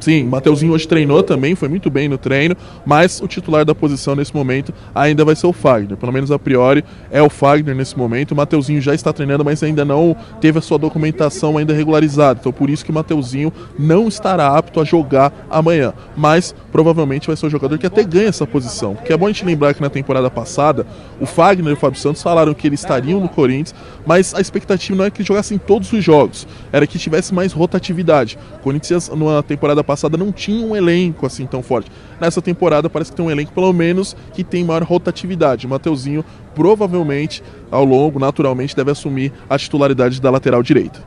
Sim, 0.00 0.24
Mateuzinho 0.24 0.72
hoje 0.72 0.86
treinou 0.86 1.22
também, 1.22 1.54
foi 1.54 1.68
muito 1.68 1.90
bem 1.90 2.08
no 2.08 2.16
treino, 2.16 2.56
mas 2.86 3.20
o 3.20 3.26
titular 3.26 3.64
da 3.64 3.74
posição 3.74 4.14
nesse 4.14 4.34
momento 4.34 4.72
ainda 4.94 5.24
vai 5.24 5.34
ser 5.34 5.46
o 5.46 5.52
Fagner. 5.52 5.96
Pelo 5.96 6.12
menos 6.12 6.30
a 6.30 6.38
priori 6.38 6.84
é 7.10 7.20
o 7.20 7.28
Fagner 7.28 7.74
nesse 7.74 7.98
momento. 7.98 8.32
O 8.32 8.36
Mateuzinho 8.36 8.80
já 8.80 8.94
está 8.94 9.12
treinando, 9.12 9.44
mas 9.44 9.62
ainda 9.62 9.84
não 9.84 10.16
teve 10.40 10.58
a 10.58 10.62
sua 10.62 10.78
documentação 10.78 11.58
ainda 11.58 11.74
regularizada. 11.74 12.38
Então 12.40 12.52
por 12.52 12.70
isso 12.70 12.84
que 12.84 12.90
o 12.90 12.94
Mateuzinho 12.94 13.52
não 13.78 14.08
estará 14.08 14.56
apto 14.56 14.80
a 14.80 14.84
jogar 14.84 15.32
amanhã. 15.50 15.92
Mas 16.16 16.54
provavelmente 16.70 17.26
vai 17.26 17.36
ser 17.36 17.46
o 17.46 17.50
jogador 17.50 17.76
que 17.78 17.86
até 17.86 18.04
ganha 18.04 18.28
essa 18.28 18.46
posição. 18.46 18.94
Porque 18.94 19.12
é 19.12 19.16
bom 19.16 19.26
a 19.26 19.28
gente 19.28 19.44
lembrar 19.44 19.74
que 19.74 19.82
na 19.82 19.90
temporada 19.90 20.30
passada, 20.30 20.86
o 21.20 21.26
Fagner 21.26 21.70
e 21.70 21.74
o 21.74 21.76
Fábio 21.76 22.00
Santos 22.00 22.22
falaram 22.22 22.54
que 22.54 22.66
eles 22.66 22.80
estariam 22.80 23.20
no 23.20 23.28
Corinthians, 23.28 23.74
mas 24.06 24.34
a 24.34 24.40
expectativa 24.40 24.96
não 24.96 25.04
é 25.04 25.10
que 25.10 25.22
jogassem 25.22 25.58
todos 25.58 25.92
os 25.92 26.04
jogos, 26.04 26.46
era 26.72 26.86
que 26.86 26.98
tivesse 26.98 27.34
mais 27.34 27.52
rotatividade. 27.52 28.38
O 28.60 28.62
Corinthians, 28.62 29.10
na 29.14 29.42
temporada 29.42 29.82
passada, 29.88 30.18
não 30.18 30.30
tinha 30.30 30.66
um 30.66 30.76
elenco 30.76 31.24
assim 31.24 31.46
tão 31.46 31.62
forte. 31.62 31.90
Nessa 32.20 32.42
temporada 32.42 32.90
parece 32.90 33.10
que 33.10 33.16
tem 33.16 33.24
um 33.24 33.30
elenco, 33.30 33.52
pelo 33.52 33.72
menos, 33.72 34.14
que 34.34 34.44
tem 34.44 34.62
maior 34.62 34.82
rotatividade. 34.82 35.66
O 35.66 35.70
Mateuzinho, 35.70 36.22
provavelmente, 36.54 37.42
ao 37.70 37.84
longo, 37.84 38.18
naturalmente, 38.18 38.76
deve 38.76 38.90
assumir 38.90 39.32
a 39.48 39.56
titularidade 39.56 40.20
da 40.20 40.30
lateral 40.30 40.62
direita. 40.62 41.02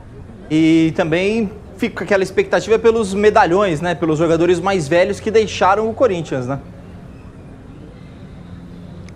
E 0.50 0.92
também 0.96 1.48
fica 1.76 2.02
aquela 2.02 2.24
expectativa 2.24 2.76
pelos 2.76 3.14
medalhões, 3.14 3.80
né? 3.80 3.94
Pelos 3.94 4.18
jogadores 4.18 4.58
mais 4.58 4.88
velhos 4.88 5.20
que 5.20 5.30
deixaram 5.30 5.88
o 5.88 5.94
Corinthians, 5.94 6.48
né? 6.48 6.58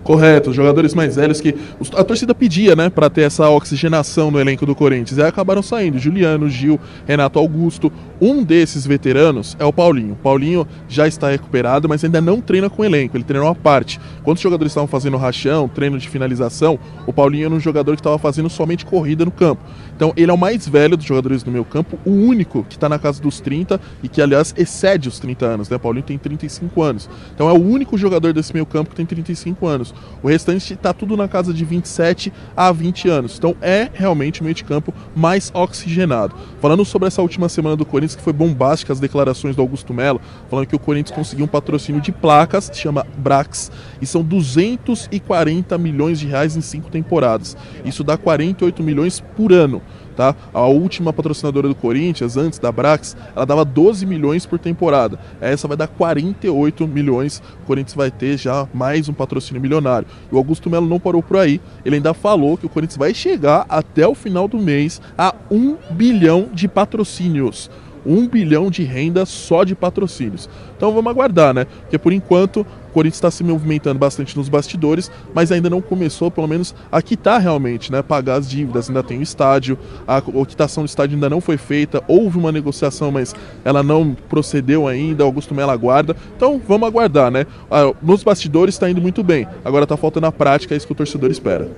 Correto, 0.06 0.50
os 0.50 0.56
jogadores 0.56 0.94
mais 0.94 1.16
velhos 1.16 1.40
que 1.40 1.52
a 1.96 2.04
torcida 2.04 2.32
pedia, 2.32 2.76
né, 2.76 2.88
para 2.88 3.10
ter 3.10 3.22
essa 3.22 3.50
oxigenação 3.50 4.30
no 4.30 4.38
elenco 4.38 4.64
do 4.64 4.72
Corinthians. 4.72 5.18
E 5.18 5.22
aí 5.22 5.28
acabaram 5.28 5.62
saindo 5.62 5.98
Juliano, 5.98 6.48
Gil, 6.48 6.78
Renato 7.04 7.40
Augusto. 7.40 7.92
Um 8.20 8.42
desses 8.42 8.86
veteranos 8.86 9.56
é 9.58 9.64
o 9.64 9.72
Paulinho. 9.72 10.14
O 10.14 10.16
Paulinho 10.16 10.66
já 10.88 11.06
está 11.06 11.30
recuperado, 11.30 11.88
mas 11.88 12.02
ainda 12.02 12.20
não 12.20 12.40
treina 12.40 12.70
com 12.70 12.82
o 12.82 12.84
elenco, 12.84 13.16
ele 13.16 13.24
treinou 13.24 13.48
à 13.48 13.54
parte. 13.54 14.00
Quando 14.22 14.36
os 14.36 14.42
jogadores 14.42 14.70
estavam 14.70 14.88
fazendo 14.88 15.16
rachão, 15.16 15.68
treino 15.68 15.98
de 15.98 16.08
finalização, 16.08 16.78
o 17.06 17.12
Paulinho 17.12 17.46
era 17.46 17.54
um 17.54 17.60
jogador 17.60 17.92
que 17.92 18.00
estava 18.00 18.18
fazendo 18.18 18.48
somente 18.48 18.86
corrida 18.86 19.24
no 19.24 19.30
campo. 19.30 19.62
Então 19.94 20.12
ele 20.16 20.30
é 20.30 20.34
o 20.34 20.38
mais 20.38 20.66
velho 20.66 20.96
dos 20.96 21.06
jogadores 21.06 21.42
do 21.42 21.50
meu 21.50 21.64
campo, 21.64 21.98
o 22.04 22.10
único 22.10 22.64
que 22.64 22.76
está 22.76 22.88
na 22.88 22.98
casa 22.98 23.20
dos 23.20 23.40
30 23.40 23.80
e 24.02 24.08
que, 24.08 24.22
aliás, 24.22 24.54
excede 24.56 25.08
os 25.08 25.18
30 25.18 25.46
anos, 25.46 25.68
né? 25.68 25.76
O 25.76 25.80
Paulinho 25.80 26.04
tem 26.04 26.18
35 26.18 26.82
anos. 26.82 27.08
Então 27.34 27.48
é 27.48 27.52
o 27.52 27.62
único 27.62 27.98
jogador 27.98 28.32
desse 28.32 28.54
meu 28.54 28.64
campo 28.64 28.90
que 28.90 28.96
tem 28.96 29.06
35 29.06 29.66
anos. 29.66 29.94
O 30.22 30.28
restante 30.28 30.74
está 30.74 30.92
tudo 30.92 31.16
na 31.16 31.28
casa 31.28 31.52
de 31.52 31.64
27 31.64 32.32
a 32.56 32.72
20 32.72 33.08
anos. 33.08 33.36
Então 33.36 33.54
é 33.60 33.90
realmente 33.92 34.40
o 34.40 34.44
meio 34.44 34.54
de 34.54 34.64
campo 34.64 34.92
mais 35.14 35.50
oxigenado. 35.54 36.34
Falando 36.60 36.84
sobre 36.84 37.08
essa 37.08 37.22
última 37.22 37.48
semana 37.48 37.76
do 37.76 37.84
Corinthians, 37.84 38.05
que 38.14 38.22
foi 38.22 38.32
bombástica 38.32 38.92
as 38.92 39.00
declarações 39.00 39.56
do 39.56 39.62
Augusto 39.62 39.92
Melo, 39.92 40.20
falando 40.48 40.66
que 40.66 40.76
o 40.76 40.78
Corinthians 40.78 41.16
conseguiu 41.16 41.46
um 41.46 41.48
patrocínio 41.48 42.00
de 42.00 42.12
placas, 42.12 42.70
chama 42.72 43.06
Brax, 43.16 43.70
e 44.00 44.06
são 44.06 44.22
240 44.22 45.76
milhões 45.78 46.20
de 46.20 46.26
reais 46.26 46.56
em 46.56 46.60
cinco 46.60 46.90
temporadas. 46.90 47.56
Isso 47.84 48.04
dá 48.04 48.16
48 48.16 48.82
milhões 48.82 49.20
por 49.36 49.52
ano. 49.52 49.82
Tá? 50.16 50.34
A 50.52 50.62
última 50.62 51.12
patrocinadora 51.12 51.68
do 51.68 51.74
Corinthians, 51.74 52.36
antes 52.36 52.58
da 52.58 52.72
Brax, 52.72 53.16
ela 53.34 53.44
dava 53.44 53.64
12 53.64 54.06
milhões 54.06 54.46
por 54.46 54.58
temporada. 54.58 55.18
Essa 55.40 55.68
vai 55.68 55.76
dar 55.76 55.86
48 55.86 56.88
milhões. 56.88 57.42
O 57.62 57.66
Corinthians 57.66 57.94
vai 57.94 58.10
ter 58.10 58.36
já 58.38 58.66
mais 58.72 59.08
um 59.08 59.12
patrocínio 59.12 59.60
milionário. 59.60 60.08
E 60.30 60.34
o 60.34 60.38
Augusto 60.38 60.70
Melo 60.70 60.88
não 60.88 60.98
parou 60.98 61.22
por 61.22 61.36
aí. 61.36 61.60
Ele 61.84 61.96
ainda 61.96 62.14
falou 62.14 62.56
que 62.56 62.66
o 62.66 62.68
Corinthians 62.68 62.96
vai 62.96 63.12
chegar 63.12 63.66
até 63.68 64.06
o 64.08 64.14
final 64.14 64.48
do 64.48 64.58
mês 64.58 65.00
a 65.16 65.34
1 65.50 65.76
bilhão 65.90 66.48
de 66.52 66.66
patrocínios. 66.66 67.70
1 68.06 68.28
bilhão 68.28 68.70
de 68.70 68.84
renda 68.84 69.26
só 69.26 69.64
de 69.64 69.74
patrocínios. 69.74 70.48
Então 70.76 70.92
vamos 70.92 71.10
aguardar, 71.10 71.52
né? 71.52 71.66
Porque 71.82 71.98
por 71.98 72.12
enquanto 72.12 72.64
Corinthians 72.96 73.18
está 73.18 73.30
se 73.30 73.44
movimentando 73.44 73.98
bastante 73.98 74.34
nos 74.34 74.48
bastidores, 74.48 75.10
mas 75.34 75.52
ainda 75.52 75.68
não 75.68 75.82
começou, 75.82 76.30
pelo 76.30 76.48
menos, 76.48 76.74
a 76.90 77.02
quitar 77.02 77.38
realmente, 77.38 77.92
né? 77.92 78.00
Pagar 78.00 78.36
as 78.36 78.48
dívidas, 78.48 78.88
ainda 78.88 79.02
tem 79.02 79.18
o 79.18 79.22
estádio, 79.22 79.78
a, 80.08 80.22
quitação 80.46 80.82
do 80.82 80.86
estádio 80.86 81.14
ainda 81.14 81.28
não 81.28 81.38
foi 81.38 81.58
feita, 81.58 82.02
houve 82.08 82.38
uma 82.38 82.50
negociação, 82.50 83.12
mas 83.12 83.36
ela 83.66 83.82
não 83.82 84.16
procedeu 84.30 84.88
ainda, 84.88 85.24
Augusto 85.24 85.54
Melo 85.54 85.72
aguarda. 85.72 86.16
Então 86.34 86.58
vamos 86.66 86.88
aguardar, 86.88 87.30
né? 87.30 87.44
Ah, 87.70 87.92
nos 88.00 88.24
bastidores 88.24 88.76
está 88.76 88.88
indo 88.88 89.02
muito 89.02 89.22
bem, 89.22 89.46
agora 89.62 89.82
está 89.82 89.98
faltando 89.98 90.24
a 90.24 90.32
prática, 90.32 90.72
é 90.72 90.78
isso 90.78 90.86
que 90.86 90.92
o 90.94 90.96
torcedor 90.96 91.30
espera. 91.30 91.68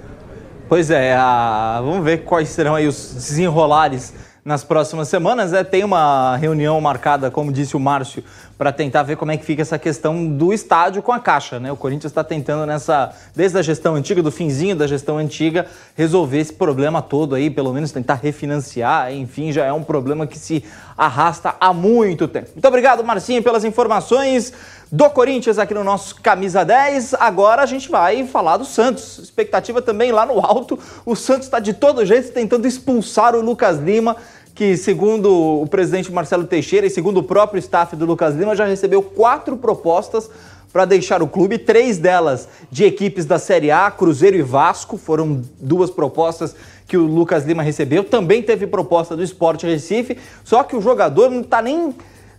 Pois 0.69 0.89
é, 0.89 1.17
a... 1.17 1.81
vamos 1.83 2.05
ver 2.05 2.19
quais 2.19 2.49
serão 2.51 2.77
aí 2.77 2.87
os 2.87 3.13
desenrolares 3.13 4.15
nas 4.49 4.65
próximas 4.65 5.09
semanas. 5.09 5.53
É, 5.53 5.63
tem 5.63 5.85
uma 5.85 6.37
reunião 6.37 6.81
marcada, 6.81 7.31
como 7.31 7.53
disse 7.53 7.77
o 7.77 7.81
Márcio, 7.81 8.25
para 8.59 8.73
tentar 8.73 9.05
ver 9.05 9.17
como 9.17 9.31
é 9.31 9.37
que 9.37 9.45
fica 9.45 9.63
essa 9.63 9.79
questão 9.79 10.27
do 10.27 10.53
estádio 10.53 11.01
com 11.01 11.13
a 11.13 11.21
Caixa. 11.21 11.61
Né? 11.61 11.71
O 11.71 11.77
Corinthians 11.77 12.11
está 12.11 12.25
tentando 12.25 12.67
nessa, 12.67 13.15
desde 13.35 13.57
a 13.57 13.63
gestão 13.63 13.95
antiga, 13.95 14.21
do 14.21 14.33
finzinho 14.33 14.75
da 14.75 14.89
gestão 14.89 15.17
antiga, 15.17 15.67
resolver 15.95 16.39
esse 16.39 16.53
problema 16.53 17.01
todo 17.01 17.37
aí, 17.37 17.49
pelo 17.49 17.73
menos 17.73 17.93
tentar 17.93 18.15
refinanciar, 18.15 19.15
enfim, 19.15 19.53
já 19.53 19.65
é 19.65 19.73
um 19.73 19.85
problema 19.85 20.27
que 20.27 20.37
se 20.37 20.65
arrasta 20.97 21.55
há 21.61 21.73
muito 21.73 22.27
tempo. 22.27 22.51
Muito 22.53 22.67
obrigado, 22.67 23.05
Marcinho, 23.05 23.41
pelas 23.45 23.65
informações 23.65 24.53
do 24.91 25.09
Corinthians 25.11 25.59
aqui 25.59 25.75
no 25.75 25.85
nosso 25.85 26.17
Camisa 26.17 26.65
10. 26.65 27.15
Agora 27.15 27.63
a 27.63 27.67
gente 27.67 27.89
vai 27.89 28.27
falar 28.27 28.57
do 28.57 28.65
Santos. 28.65 29.19
Expectativa 29.19 29.81
também 29.81 30.11
lá 30.11 30.27
no 30.27 30.41
alto. 30.41 30.79
O 31.05 31.15
Santos 31.15 31.47
está 31.47 31.61
de 31.61 31.75
todo 31.75 32.05
jeito 32.05 32.33
tentando 32.33 32.67
expulsar 32.67 33.37
o 33.37 33.41
Lucas 33.41 33.79
Lima 33.79 34.17
que, 34.59 34.77
segundo 34.77 35.33
o 35.63 35.69
presidente 35.69 36.11
Marcelo 36.11 36.45
Teixeira 36.45 36.85
e 36.85 36.91
segundo 36.91 37.19
o 37.19 37.23
próprio 37.23 37.61
staff 37.61 37.95
do 37.95 38.05
Lucas 38.05 38.35
Lima, 38.35 38.57
já 38.57 38.67
recebeu 38.67 39.01
quatro 39.01 39.57
propostas 39.57 40.29
para 40.73 40.85
deixar 40.85 41.23
o 41.23 41.29
clube, 41.29 41.59
três 41.59 41.97
delas 41.97 42.49
de 42.69 42.85
equipes 42.85 43.25
da 43.25 43.39
Série 43.39 43.71
A, 43.71 43.89
Cruzeiro 43.89 44.37
e 44.37 44.43
Vasco, 44.43 44.99
foram 44.99 45.45
duas 45.61 45.91
propostas 45.91 46.57
que 46.89 46.97
o 46.97 47.03
Lucas 47.07 47.45
Lima 47.47 47.63
recebeu. 47.63 48.03
Também 48.03 48.43
teve 48.43 48.67
proposta 48.67 49.15
do 49.15 49.23
Sport 49.23 49.63
Recife, 49.63 50.19
só 50.43 50.65
que 50.65 50.75
o 50.75 50.83
jogador 50.83 51.31
não 51.31 51.43
está 51.43 51.63
nem 51.63 51.95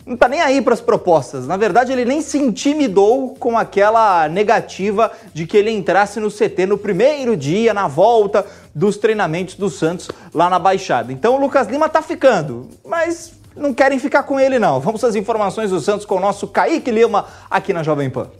não 0.09 0.17
tá 0.17 0.27
nem 0.27 0.41
aí 0.41 0.59
para 0.59 0.73
as 0.73 0.81
propostas. 0.81 1.45
Na 1.45 1.55
verdade, 1.55 1.91
ele 1.91 2.03
nem 2.03 2.19
se 2.19 2.39
intimidou 2.39 3.35
com 3.35 3.55
aquela 3.55 4.27
negativa 4.27 5.11
de 5.35 5.45
que 5.45 5.55
ele 5.55 5.69
entrasse 5.69 6.19
no 6.19 6.31
CT 6.31 6.65
no 6.65 6.79
primeiro 6.79 7.37
dia, 7.37 7.75
na 7.75 7.87
volta 7.87 8.43
dos 8.73 8.97
treinamentos 8.97 9.53
do 9.53 9.69
Santos 9.69 10.09
lá 10.33 10.49
na 10.49 10.57
Baixada. 10.57 11.13
Então 11.13 11.35
o 11.35 11.39
Lucas 11.39 11.67
Lima 11.67 11.87
tá 11.87 12.01
ficando, 12.01 12.67
mas 12.83 13.33
não 13.55 13.71
querem 13.71 13.99
ficar 13.99 14.23
com 14.23 14.39
ele 14.39 14.57
não. 14.57 14.79
Vamos 14.79 15.03
às 15.03 15.13
informações 15.13 15.69
do 15.69 15.79
Santos 15.79 16.07
com 16.07 16.15
o 16.15 16.19
nosso 16.19 16.47
Kaique 16.47 16.89
Lima 16.89 17.27
aqui 17.47 17.71
na 17.71 17.83
Jovem 17.83 18.09
Pan. 18.09 18.31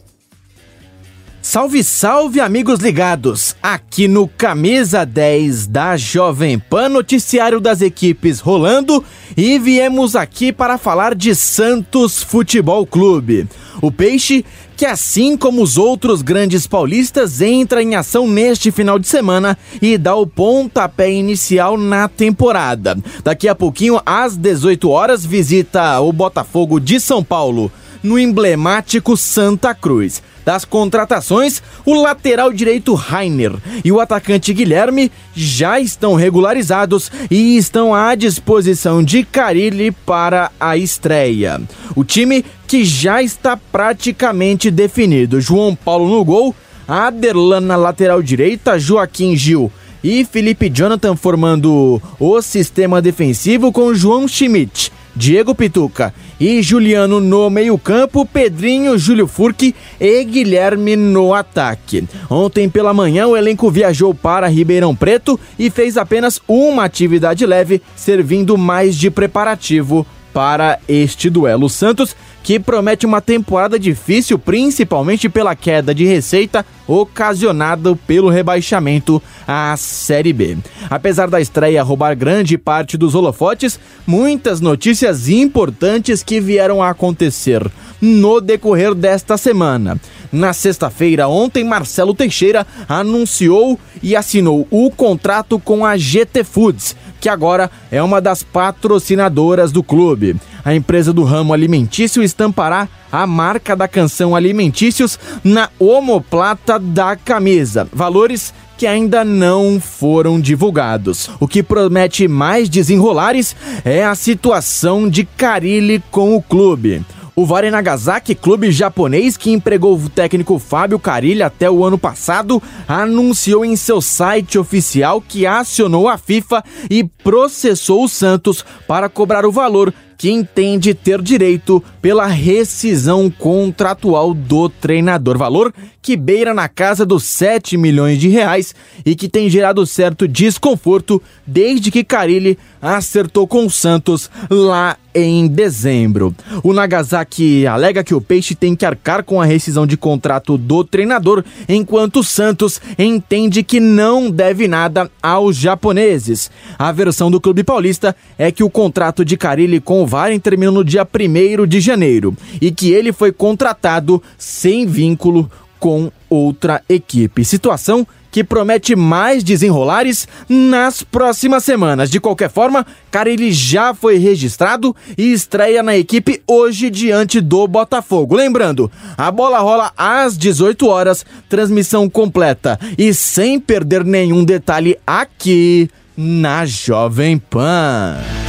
Salve, 1.44 1.84
salve, 1.84 2.42
amigos 2.42 2.80
ligados! 2.80 3.49
Aqui 3.62 4.08
no 4.08 4.26
Camisa 4.26 5.06
10 5.06 5.68
da 5.68 5.98
Jovem 5.98 6.58
Pan, 6.58 6.88
noticiário 6.88 7.60
das 7.60 7.82
equipes 7.82 8.40
rolando 8.40 9.04
e 9.36 9.60
viemos 9.60 10.16
aqui 10.16 10.54
para 10.54 10.78
falar 10.78 11.14
de 11.14 11.36
Santos 11.36 12.24
Futebol 12.24 12.88
Clube. 12.88 13.50
O 13.82 13.92
Peixe, 13.92 14.46
que 14.78 14.86
assim 14.86 15.36
como 15.36 15.62
os 15.62 15.78
outros 15.78 16.22
grandes 16.22 16.66
paulistas, 16.66 17.42
entra 17.42 17.84
em 17.84 17.96
ação 17.96 18.30
neste 18.30 18.72
final 18.72 18.98
de 18.98 19.10
semana 19.10 19.58
e 19.82 19.98
dá 19.98 20.16
o 20.16 20.26
pontapé 20.26 21.12
inicial 21.12 21.78
na 21.78 22.08
temporada. 22.08 22.98
Daqui 23.26 23.50
a 23.50 23.56
pouquinho, 23.56 24.02
às 24.06 24.38
18 24.38 24.90
horas, 24.90 25.26
visita 25.26 26.00
o 26.00 26.14
Botafogo 26.14 26.80
de 26.80 26.98
São 26.98 27.22
Paulo 27.22 27.70
no 28.02 28.18
emblemático 28.18 29.18
Santa 29.18 29.76
Cruz. 29.76 30.24
Das 30.50 30.66
contratações, 30.66 31.62
o 31.86 31.94
lateral 31.94 32.52
direito 32.52 32.96
Rainer 32.96 33.54
e 33.86 33.92
o 33.92 34.00
atacante 34.00 34.52
Guilherme 34.52 35.12
já 35.36 35.80
estão 35.80 36.16
regularizados 36.16 37.12
e 37.30 37.56
estão 37.56 37.94
à 37.94 38.16
disposição 38.16 39.04
de 39.04 39.24
Carilli 39.24 39.92
para 39.92 40.50
a 40.60 40.76
estreia. 40.76 41.62
O 41.96 42.04
time 42.04 42.44
que 42.68 42.84
já 42.84 43.22
está 43.22 43.56
praticamente 43.56 44.72
definido: 44.72 45.40
João 45.40 45.76
Paulo 45.76 46.10
no 46.10 46.26
gol, 46.26 46.56
Aderlan 46.88 47.62
na 47.62 47.76
lateral 47.76 48.20
direita, 48.20 48.80
Joaquim 48.80 49.36
Gil 49.36 49.72
e 50.04 50.26
Felipe 50.26 50.68
Jonathan 50.68 51.16
formando 51.16 52.02
o 52.20 52.42
sistema 52.42 53.00
defensivo 53.04 53.72
com 53.72 53.94
João 53.94 54.28
Schmidt, 54.28 54.92
Diego 55.16 55.54
Pituca 55.54 56.12
e 56.40 56.62
Juliano 56.62 57.20
no 57.20 57.50
meio-campo, 57.50 58.26
Pedrinho, 58.26 58.98
Júlio 58.98 59.28
Furque 59.28 59.76
e 60.00 60.24
Guilherme 60.24 60.96
no 60.96 61.34
ataque. 61.34 62.08
Ontem 62.30 62.70
pela 62.70 62.94
manhã, 62.94 63.28
o 63.28 63.36
elenco 63.36 63.70
viajou 63.70 64.14
para 64.14 64.48
Ribeirão 64.48 64.96
Preto 64.96 65.40
e 65.58 65.70
fez 65.70 65.98
apenas 65.98 66.40
uma 66.48 66.86
atividade 66.86 67.46
leve, 67.46 67.82
servindo 67.96 68.58
mais 68.58 68.96
de 68.96 69.12
preparativo 69.12 70.06
para 70.34 70.80
este 70.88 71.30
duelo. 71.30 71.70
Santos 71.70 72.16
que 72.50 72.60
promete 72.60 73.06
uma 73.06 73.22
temporada 73.22 73.78
difícil, 73.78 74.40
principalmente 74.40 75.30
pela 75.30 75.56
queda 75.56 75.94
de 75.94 76.04
receita 76.04 76.66
ocasionada 76.88 77.96
pelo 78.08 78.28
rebaixamento 78.28 79.22
à 79.48 79.78
Série 79.78 80.34
B. 80.34 80.58
Apesar 80.90 81.30
da 81.30 81.40
estreia 81.40 81.84
roubar 81.84 82.18
grande 82.18 82.58
parte 82.58 82.98
dos 82.98 83.14
holofotes, 83.14 83.80
muitas 84.08 84.60
notícias 84.62 85.30
importantes 85.30 86.24
que 86.24 86.42
vieram 86.42 86.82
a 86.82 86.90
acontecer 86.90 87.64
no 88.02 88.42
decorrer 88.42 88.96
desta 88.96 89.38
semana. 89.38 90.02
Na 90.32 90.52
sexta-feira, 90.52 91.28
ontem, 91.28 91.64
Marcelo 91.64 92.16
Teixeira 92.16 92.66
anunciou 92.88 93.80
e 94.02 94.16
assinou 94.16 94.68
o 94.72 94.90
contrato 94.90 95.60
com 95.60 95.86
a 95.86 95.98
GT 95.98 96.44
Foods, 96.44 96.96
que 97.20 97.30
agora 97.30 97.70
é 97.92 98.02
uma 98.02 98.22
das 98.22 98.44
patrocinadoras 98.44 99.72
do 99.72 99.84
clube. 99.84 100.36
A 100.64 100.74
empresa 100.74 101.12
do 101.14 101.24
ramo 101.24 101.54
alimentício 101.54 102.22
estampará 102.22 102.88
a 103.12 103.26
marca 103.26 103.76
da 103.76 103.88
canção 103.88 104.36
Alimentícios 104.36 105.20
na 105.44 105.70
omoplata 105.80 106.78
da 106.78 107.16
camisa. 107.16 107.88
Valores 107.92 108.54
que 108.78 108.88
ainda 108.88 109.26
não 109.26 109.78
foram 109.78 110.40
divulgados. 110.40 111.30
O 111.38 111.48
que 111.48 111.62
promete 111.62 112.30
mais 112.30 112.70
desenrolares 112.70 113.54
é 113.84 114.06
a 114.06 114.16
situação 114.16 115.10
de 115.10 115.26
Carilli 115.26 116.02
com 116.10 116.34
o 116.34 116.42
clube. 116.42 117.04
O 117.40 117.46
Vare 117.46 117.72
Nagasaki, 117.72 118.36
clube 118.36 118.70
japonês 118.70 119.38
que 119.38 119.50
empregou 119.50 119.96
o 119.96 120.10
técnico 120.10 120.60
Fábio 120.60 121.00
Carilli 121.00 121.42
até 121.42 121.72
o 121.72 121.86
ano 121.86 121.98
passado, 121.98 122.62
anunciou 122.86 123.64
em 123.64 123.78
seu 123.78 124.02
site 124.02 124.60
oficial 124.60 125.22
que 125.22 125.48
acionou 125.48 126.10
a 126.10 126.18
FIFA 126.18 126.62
e 126.90 127.02
processou 127.02 128.04
o 128.04 128.10
Santos 128.10 128.66
para 128.86 129.08
cobrar 129.08 129.46
o 129.46 129.54
valor 129.54 129.94
que 130.20 130.30
entende 130.30 130.94
ter 130.94 131.22
direito 131.22 131.82
pela 132.02 132.28
rescisão 132.28 133.32
contratual 133.32 134.34
do 134.34 134.68
treinador. 134.68 135.38
Valor 135.38 135.74
que 136.02 136.18
beira 136.18 136.54
na 136.54 136.68
casa 136.68 137.06
dos 137.06 137.24
7 137.24 137.78
milhões 137.78 138.20
de 138.20 138.28
reais 138.28 138.76
e 139.06 139.16
que 139.16 139.30
tem 139.30 139.50
gerado 139.50 139.86
certo 139.86 140.28
desconforto 140.28 141.22
desde 141.48 141.90
que 141.90 142.04
Carilli 142.04 142.58
acertou 142.82 143.48
com 143.48 143.66
o 143.66 143.70
Santos 143.70 144.30
lá 144.50 144.98
em 145.14 145.48
dezembro. 145.48 146.34
O 146.64 146.72
Nagasaki 146.72 147.66
alega 147.66 148.04
que 148.04 148.14
o 148.14 148.22
Peixe 148.22 148.56
tem 148.56 148.76
que 148.76 148.86
arcar 148.86 149.24
com 149.24 149.42
a 149.42 149.46
rescisão 149.46 149.86
de 149.86 149.98
contrato 149.98 150.58
do 150.58 150.84
treinador, 150.84 151.44
enquanto 151.68 152.20
o 152.20 152.24
Santos 152.24 152.80
entende 152.98 153.64
que 153.64 153.80
não 153.80 154.30
deve 154.30 154.68
nada 154.68 155.10
aos 155.22 155.58
japoneses. 155.58 156.50
A 156.78 156.92
versão 156.92 157.30
do 157.30 157.42
clube 157.42 157.64
paulista 157.64 158.16
é 158.38 158.52
que 158.52 158.64
o 158.64 158.70
contrato 158.70 159.26
de 159.26 159.36
Carilli 159.36 159.80
com 159.80 160.04
o 160.04 160.08
Varen 160.10 160.40
terminou 160.40 160.74
no 160.74 160.84
dia 160.84 161.08
1 161.08 161.68
de 161.68 161.80
janeiro 161.80 162.36
e 162.60 162.72
que 162.72 162.92
ele 162.92 163.14
foi 163.14 163.32
contratado 163.32 164.22
sem 164.40 164.88
vínculo 164.88 165.50
com 165.80 166.12
outra 166.28 166.82
equipe. 166.90 167.46
Situação 167.46 168.06
que 168.32 168.44
promete 168.44 168.96
mais 168.96 169.44
desenrolares 169.44 170.28
nas 170.48 171.02
próximas 171.04 171.64
semanas. 171.64 172.10
De 172.10 172.20
qualquer 172.20 172.50
forma, 172.50 172.86
Carilli 173.10 173.52
já 173.52 173.94
foi 173.94 174.18
registrado 174.18 174.96
e 175.18 175.32
estreia 175.32 175.82
na 175.82 175.96
equipe 175.96 176.42
hoje 176.48 176.90
diante 176.90 177.40
do 177.42 177.68
Botafogo. 177.68 178.36
Lembrando, 178.36 178.92
a 179.18 179.32
bola 179.32 179.60
rola 179.60 179.92
às 179.98 180.38
18 180.38 180.88
horas, 180.88 181.26
transmissão 181.48 182.10
completa 182.10 182.80
e 182.98 183.14
sem 183.14 183.60
perder 183.60 184.04
nenhum 184.04 184.44
detalhe 184.44 184.98
aqui 185.06 185.90
na 186.16 186.66
Jovem 186.66 187.38
Pan. 187.38 188.49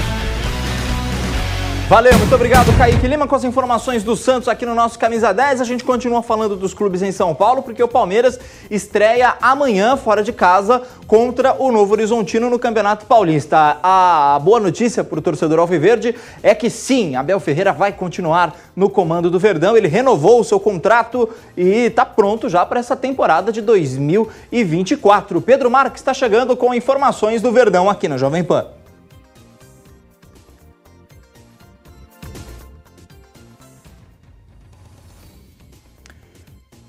Valeu, 1.91 2.17
muito 2.19 2.33
obrigado, 2.33 2.73
Kaique 2.79 3.05
Lima, 3.09 3.27
com 3.27 3.35
as 3.35 3.43
informações 3.43 4.05
do 4.05 4.15
Santos 4.15 4.47
aqui 4.47 4.65
no 4.65 4.77
nosso 4.77 4.97
Camisa 4.97 5.35
10. 5.35 5.61
A 5.61 5.65
gente 5.65 5.83
continua 5.83 6.23
falando 6.23 6.55
dos 6.55 6.73
clubes 6.73 7.03
em 7.03 7.11
São 7.11 7.35
Paulo, 7.35 7.65
porque 7.65 7.83
o 7.83 7.89
Palmeiras 7.89 8.39
estreia 8.71 9.35
amanhã, 9.43 9.97
fora 9.97 10.23
de 10.23 10.33
casa, 10.33 10.83
contra 11.09 11.53
o 11.61 11.73
Novo 11.73 11.95
Horizontino 11.95 12.49
no 12.49 12.61
Campeonato 12.61 13.07
Paulista. 13.07 13.79
A 13.83 14.41
boa 14.41 14.61
notícia 14.61 15.03
para 15.03 15.19
o 15.19 15.21
torcedor 15.21 15.59
Alviverde 15.59 16.15
é 16.45 16.55
que 16.55 16.71
sim, 16.71 17.17
Abel 17.17 17.41
Ferreira 17.41 17.73
vai 17.73 17.93
continuar 17.93 18.55
no 18.77 18.89
comando 18.89 19.29
do 19.29 19.41
Verdão. 19.41 19.77
Ele 19.77 19.89
renovou 19.89 20.39
o 20.39 20.45
seu 20.45 20.61
contrato 20.61 21.29
e 21.57 21.87
está 21.87 22.07
pronto 22.07 22.49
já 22.49 22.65
para 22.65 22.79
essa 22.79 22.95
temporada 22.95 23.51
de 23.51 23.61
2024. 23.61 25.41
Pedro 25.41 25.69
Marques 25.69 26.01
está 26.01 26.15
chegando 26.15 26.57
com 26.57 26.73
informações 26.73 27.43
do 27.43 27.51
Verdão 27.51 27.91
aqui 27.91 28.07
na 28.07 28.17
Jovem 28.17 28.45
Pan. 28.45 28.80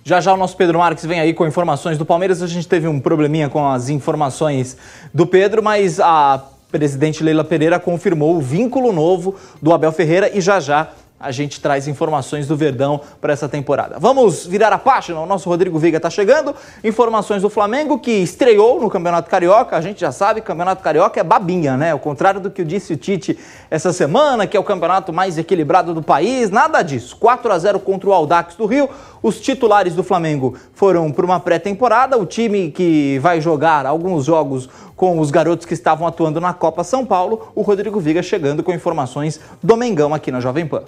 Já 0.03 0.20
já 0.20 0.34
o 0.34 0.38
nosso 0.38 0.58
Pedro 0.58 0.79
Marques 0.79 1.05
vem 1.05 1.20
aí 1.20 1.31
com 1.31 1.46
informações 1.46 1.96
do 1.96 2.05
Palmeiras. 2.05 2.41
A 2.41 2.48
gente 2.48 2.67
teve 2.67 2.88
um 2.88 3.00
probleminha 3.00 3.50
com 3.50 3.67
as 3.70 3.88
informações 3.88 4.75
do 5.13 5.27
Pedro, 5.27 5.62
mas 5.62 6.00
a 6.00 6.43
presidente 6.72 7.24
Leila 7.24 7.43
Pereira 7.43 7.79
confirmou 7.79 8.36
o 8.36 8.41
vínculo 8.41 8.91
novo 8.91 9.36
do 9.62 9.72
Abel 9.72 9.91
Ferreira 9.91 10.36
e 10.36 10.41
já 10.41 10.60
já 10.60 10.89
a 11.22 11.32
gente 11.32 11.62
traz 11.62 11.88
informações 11.88 12.48
do 12.48 12.56
Verdão 12.56 13.00
para 13.20 13.32
essa 13.32 13.48
temporada. 13.48 13.98
Vamos 14.00 14.46
virar 14.46 14.74
a 14.74 14.78
página, 14.78 15.20
o 15.20 15.25
nosso 15.25 15.48
Rodrigo 15.48 15.78
Viga 15.78 15.98
está 15.98 16.10
chegando. 16.10 16.56
Informações 16.84 17.42
do 17.42 17.50
Flamengo 17.50 18.00
que 18.00 18.12
estreou 18.12 18.82
no 18.82 18.90
Campeonato 18.90 19.30
Carioca. 19.30 19.78
A 19.78 19.82
gente 19.82 20.01
já 20.01 20.12
sabe, 20.12 20.42
Campeonato 20.42 20.84
Carioca 20.84 21.20
é 21.20 21.24
babinha, 21.24 21.78
né? 21.78 21.92
Ao 21.92 22.00
contrário 22.00 22.42
do 22.42 22.50
que 22.50 22.63
disse 22.63 22.94
o 22.94 22.98
Tite 22.98 23.38
essa 23.70 23.94
semana, 23.94 24.48
que 24.48 24.58
é 24.58 24.60
o 24.60 24.63
campeonato 24.63 25.13
mais 25.13 25.38
equilibrado 25.38 25.94
do 25.94 26.01
país, 26.01 26.50
nada 26.50 26.82
disso. 26.82 27.16
4 27.18 27.51
a 27.51 27.58
0 27.58 27.80
contra 27.80 28.10
o 28.10 28.13
Aldax 28.13 28.56
do 28.56 28.66
Rio. 28.66 28.90
Os 29.22 29.40
titulares 29.40 29.94
do 29.94 30.04
Flamengo 30.04 30.56
foram 30.74 31.12
para 31.12 31.25
uma 31.25 31.40
pré-temporada. 31.40 32.18
O 32.18 32.25
time 32.25 32.72
que 32.72 33.20
vai 33.20 33.40
jogar 33.40 33.86
alguns 33.86 34.25
jogos 34.25 34.68
com 34.96 35.20
os 35.20 35.32
garotos 35.32 35.66
que 35.66 35.74
estavam 35.74 36.08
atuando 36.08 36.40
na 36.40 36.54
Copa 36.54 36.84
São 36.84 37.06
Paulo, 37.06 37.51
o 37.56 37.62
Rodrigo 37.62 38.00
Viga 38.00 38.22
chegando 38.22 38.62
com 38.62 38.72
informações 38.72 39.40
do 39.62 39.75
Mengão 39.75 40.13
aqui 40.13 40.32
na 40.32 40.40
Jovem 40.40 40.68
Pan. 40.68 40.84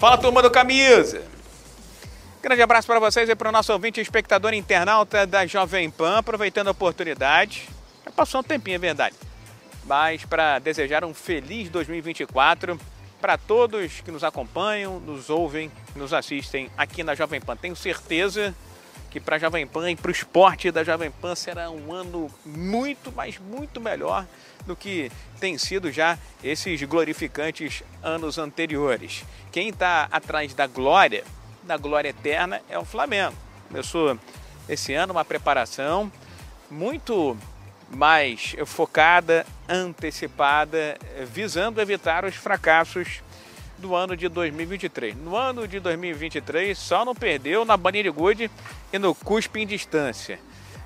Fala 0.00 0.16
turma 0.16 0.40
do 0.40 0.50
Camisa! 0.50 1.22
Grande 2.40 2.62
abraço 2.62 2.86
para 2.86 2.98
vocês 2.98 3.28
e 3.28 3.36
para 3.36 3.50
o 3.50 3.52
nosso 3.52 3.70
ouvinte 3.70 4.00
e 4.00 4.02
espectador 4.02 4.54
internauta 4.54 5.26
da 5.26 5.46
Jovem 5.46 5.90
Pan, 5.90 6.16
aproveitando 6.16 6.68
a 6.68 6.70
oportunidade. 6.70 7.68
Já 8.06 8.10
passou 8.10 8.40
um 8.40 8.42
tempinho, 8.42 8.76
é 8.76 8.78
verdade. 8.78 9.14
Mas 9.84 10.24
para 10.24 10.58
desejar 10.58 11.04
um 11.04 11.12
feliz 11.12 11.68
2024 11.68 12.80
para 13.20 13.36
todos 13.36 14.00
que 14.00 14.10
nos 14.10 14.24
acompanham, 14.24 14.98
nos 15.00 15.28
ouvem, 15.28 15.70
nos 15.94 16.14
assistem 16.14 16.70
aqui 16.78 17.04
na 17.04 17.14
Jovem 17.14 17.38
Pan. 17.38 17.54
Tenho 17.54 17.76
certeza 17.76 18.54
que 19.10 19.18
para 19.18 19.36
a 19.36 19.38
Jovem 19.38 19.66
Pan 19.66 19.90
e 19.90 19.96
para 19.96 20.08
o 20.08 20.12
esporte 20.12 20.70
da 20.70 20.84
Jovem 20.84 21.10
Pan 21.10 21.34
será 21.34 21.70
um 21.70 21.92
ano 21.92 22.30
muito, 22.46 23.12
mas 23.14 23.38
muito 23.38 23.80
melhor 23.80 24.26
do 24.64 24.76
que 24.76 25.10
tem 25.40 25.58
sido 25.58 25.90
já 25.90 26.16
esses 26.44 26.80
glorificantes 26.84 27.82
anos 28.02 28.38
anteriores. 28.38 29.24
Quem 29.50 29.70
está 29.70 30.08
atrás 30.12 30.54
da 30.54 30.66
glória, 30.66 31.24
da 31.64 31.76
glória 31.76 32.10
eterna, 32.10 32.62
é 32.68 32.78
o 32.78 32.84
Flamengo. 32.84 33.36
Começou 33.68 34.18
esse 34.68 34.94
ano 34.94 35.12
uma 35.12 35.24
preparação 35.24 36.10
muito 36.70 37.36
mais 37.90 38.54
focada, 38.64 39.44
antecipada, 39.68 40.96
visando 41.26 41.80
evitar 41.80 42.24
os 42.24 42.36
fracassos 42.36 43.20
do 43.80 43.96
ano 43.96 44.16
de 44.16 44.28
2023. 44.28 45.16
No 45.16 45.34
ano 45.34 45.66
de 45.66 45.80
2023 45.80 46.78
só 46.78 47.04
não 47.04 47.14
perdeu 47.14 47.64
na 47.64 47.76
Banheira 47.76 48.10
de 48.10 48.16
Good 48.16 48.50
e 48.92 48.98
no 48.98 49.14
Cuspe 49.14 49.60
em 49.60 49.66
Distância. 49.66 50.38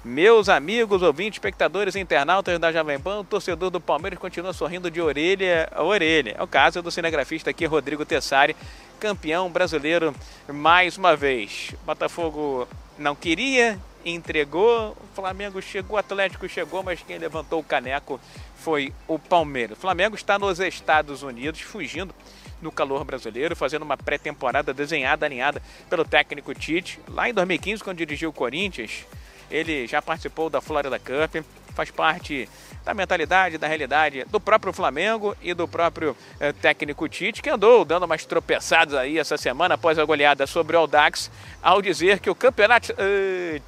Meus 0.04 0.48
amigos, 0.48 1.02
ouvintes, 1.02 1.36
espectadores, 1.36 1.96
internautas 1.96 2.58
da 2.58 2.70
Jovem 2.70 3.00
Pan, 3.00 3.20
o 3.20 3.24
torcedor 3.24 3.70
do 3.70 3.80
Palmeiras 3.80 4.18
continua 4.18 4.52
sorrindo 4.52 4.90
de 4.90 5.00
orelha 5.00 5.68
a 5.72 5.82
orelha. 5.82 6.36
É 6.38 6.42
o 6.42 6.46
caso 6.46 6.80
do 6.82 6.90
cinegrafista 6.90 7.50
aqui, 7.50 7.64
Rodrigo 7.64 8.04
Tessari, 8.04 8.54
campeão 9.00 9.50
brasileiro 9.50 10.14
mais 10.46 10.96
uma 10.96 11.16
vez. 11.16 11.74
Botafogo 11.86 12.68
não 12.98 13.14
queria, 13.14 13.78
entregou, 14.04 14.90
o 14.90 15.14
Flamengo 15.14 15.60
chegou, 15.62 15.96
o 15.96 15.98
Atlético 15.98 16.48
chegou, 16.48 16.82
mas 16.82 17.00
quem 17.02 17.18
levantou 17.18 17.60
o 17.60 17.64
caneco 17.64 18.20
foi 18.64 18.94
o 19.06 19.18
Palmeiras. 19.18 19.76
O 19.76 19.80
Flamengo 19.80 20.16
está 20.16 20.38
nos 20.38 20.58
Estados 20.58 21.22
Unidos, 21.22 21.60
fugindo 21.60 22.14
no 22.62 22.72
calor 22.72 23.04
brasileiro, 23.04 23.54
fazendo 23.54 23.82
uma 23.82 23.94
pré-temporada 23.94 24.72
desenhada, 24.72 25.26
alinhada 25.26 25.60
pelo 25.90 26.02
técnico 26.02 26.54
Tite. 26.54 26.98
Lá 27.06 27.28
em 27.28 27.34
2015, 27.34 27.84
quando 27.84 27.98
dirigiu 27.98 28.30
o 28.30 28.32
Corinthians, 28.32 29.04
ele 29.50 29.86
já 29.86 30.00
participou 30.00 30.48
da 30.48 30.62
Florida 30.62 30.98
Cup, 30.98 31.44
faz 31.74 31.90
parte 31.90 32.48
da 32.82 32.94
mentalidade, 32.94 33.58
da 33.58 33.68
realidade 33.68 34.24
do 34.30 34.40
próprio 34.40 34.72
Flamengo 34.72 35.36
e 35.42 35.52
do 35.52 35.68
próprio 35.68 36.16
eh, 36.40 36.52
técnico 36.54 37.06
Tite, 37.06 37.42
que 37.42 37.50
andou 37.50 37.84
dando 37.84 38.04
umas 38.04 38.24
tropeçadas 38.24 38.94
aí 38.94 39.18
essa 39.18 39.36
semana 39.36 39.74
após 39.74 39.98
a 39.98 40.04
goleada 40.06 40.46
sobre 40.46 40.74
o 40.74 40.80
Aldax, 40.80 41.30
ao 41.62 41.82
dizer 41.82 42.18
que 42.18 42.30
o 42.30 42.34
campeonato. 42.34 42.94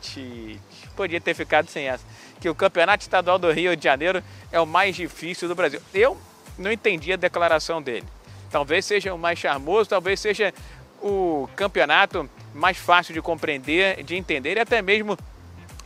Tite, 0.01 0.59
podia 0.97 1.21
ter 1.21 1.35
ficado 1.35 1.69
sem 1.69 1.87
essa. 1.87 2.05
Que 2.41 2.49
o 2.49 2.55
campeonato 2.55 3.03
estadual 3.03 3.39
do 3.39 3.51
Rio 3.51 3.77
de 3.77 3.85
Janeiro 3.85 4.23
é 4.53 4.61
o 4.61 4.67
mais 4.67 4.95
difícil 4.95 5.49
do 5.49 5.55
Brasil. 5.55 5.81
Eu 5.93 6.17
não 6.59 6.71
entendi 6.71 7.13
a 7.13 7.17
declaração 7.17 7.83
dele. 7.83 8.07
Talvez 8.51 8.85
seja 8.85 9.13
o 9.13 9.19
mais 9.19 9.39
charmoso, 9.39 9.91
talvez 9.91 10.21
seja 10.21 10.53
o 11.03 11.49
campeonato 11.57 12.29
mais 12.55 12.77
fácil 12.77 13.13
de 13.13 13.21
compreender, 13.21 14.03
de 14.03 14.17
entender 14.17 14.57
e 14.57 14.61
até 14.61 14.81
mesmo 14.81 15.17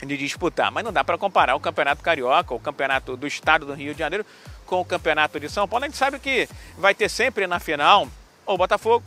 de 0.06 0.16
disputar. 0.16 0.70
Mas 0.70 0.84
não 0.84 0.92
dá 0.92 1.04
para 1.04 1.18
comparar 1.18 1.54
o 1.54 1.60
Campeonato 1.60 2.02
Carioca, 2.02 2.54
o 2.54 2.60
Campeonato 2.60 3.16
do 3.16 3.26
Estado 3.26 3.66
do 3.66 3.74
Rio 3.74 3.92
de 3.92 3.98
Janeiro, 3.98 4.24
com 4.66 4.80
o 4.80 4.84
Campeonato 4.84 5.38
de 5.40 5.48
São 5.48 5.66
Paulo. 5.66 5.84
A 5.84 5.88
gente 5.88 5.98
sabe 5.98 6.18
que 6.18 6.48
vai 6.78 6.94
ter 6.94 7.08
sempre 7.08 7.46
na 7.46 7.58
final 7.58 8.08
ou 8.46 8.56
Botafogo, 8.56 9.04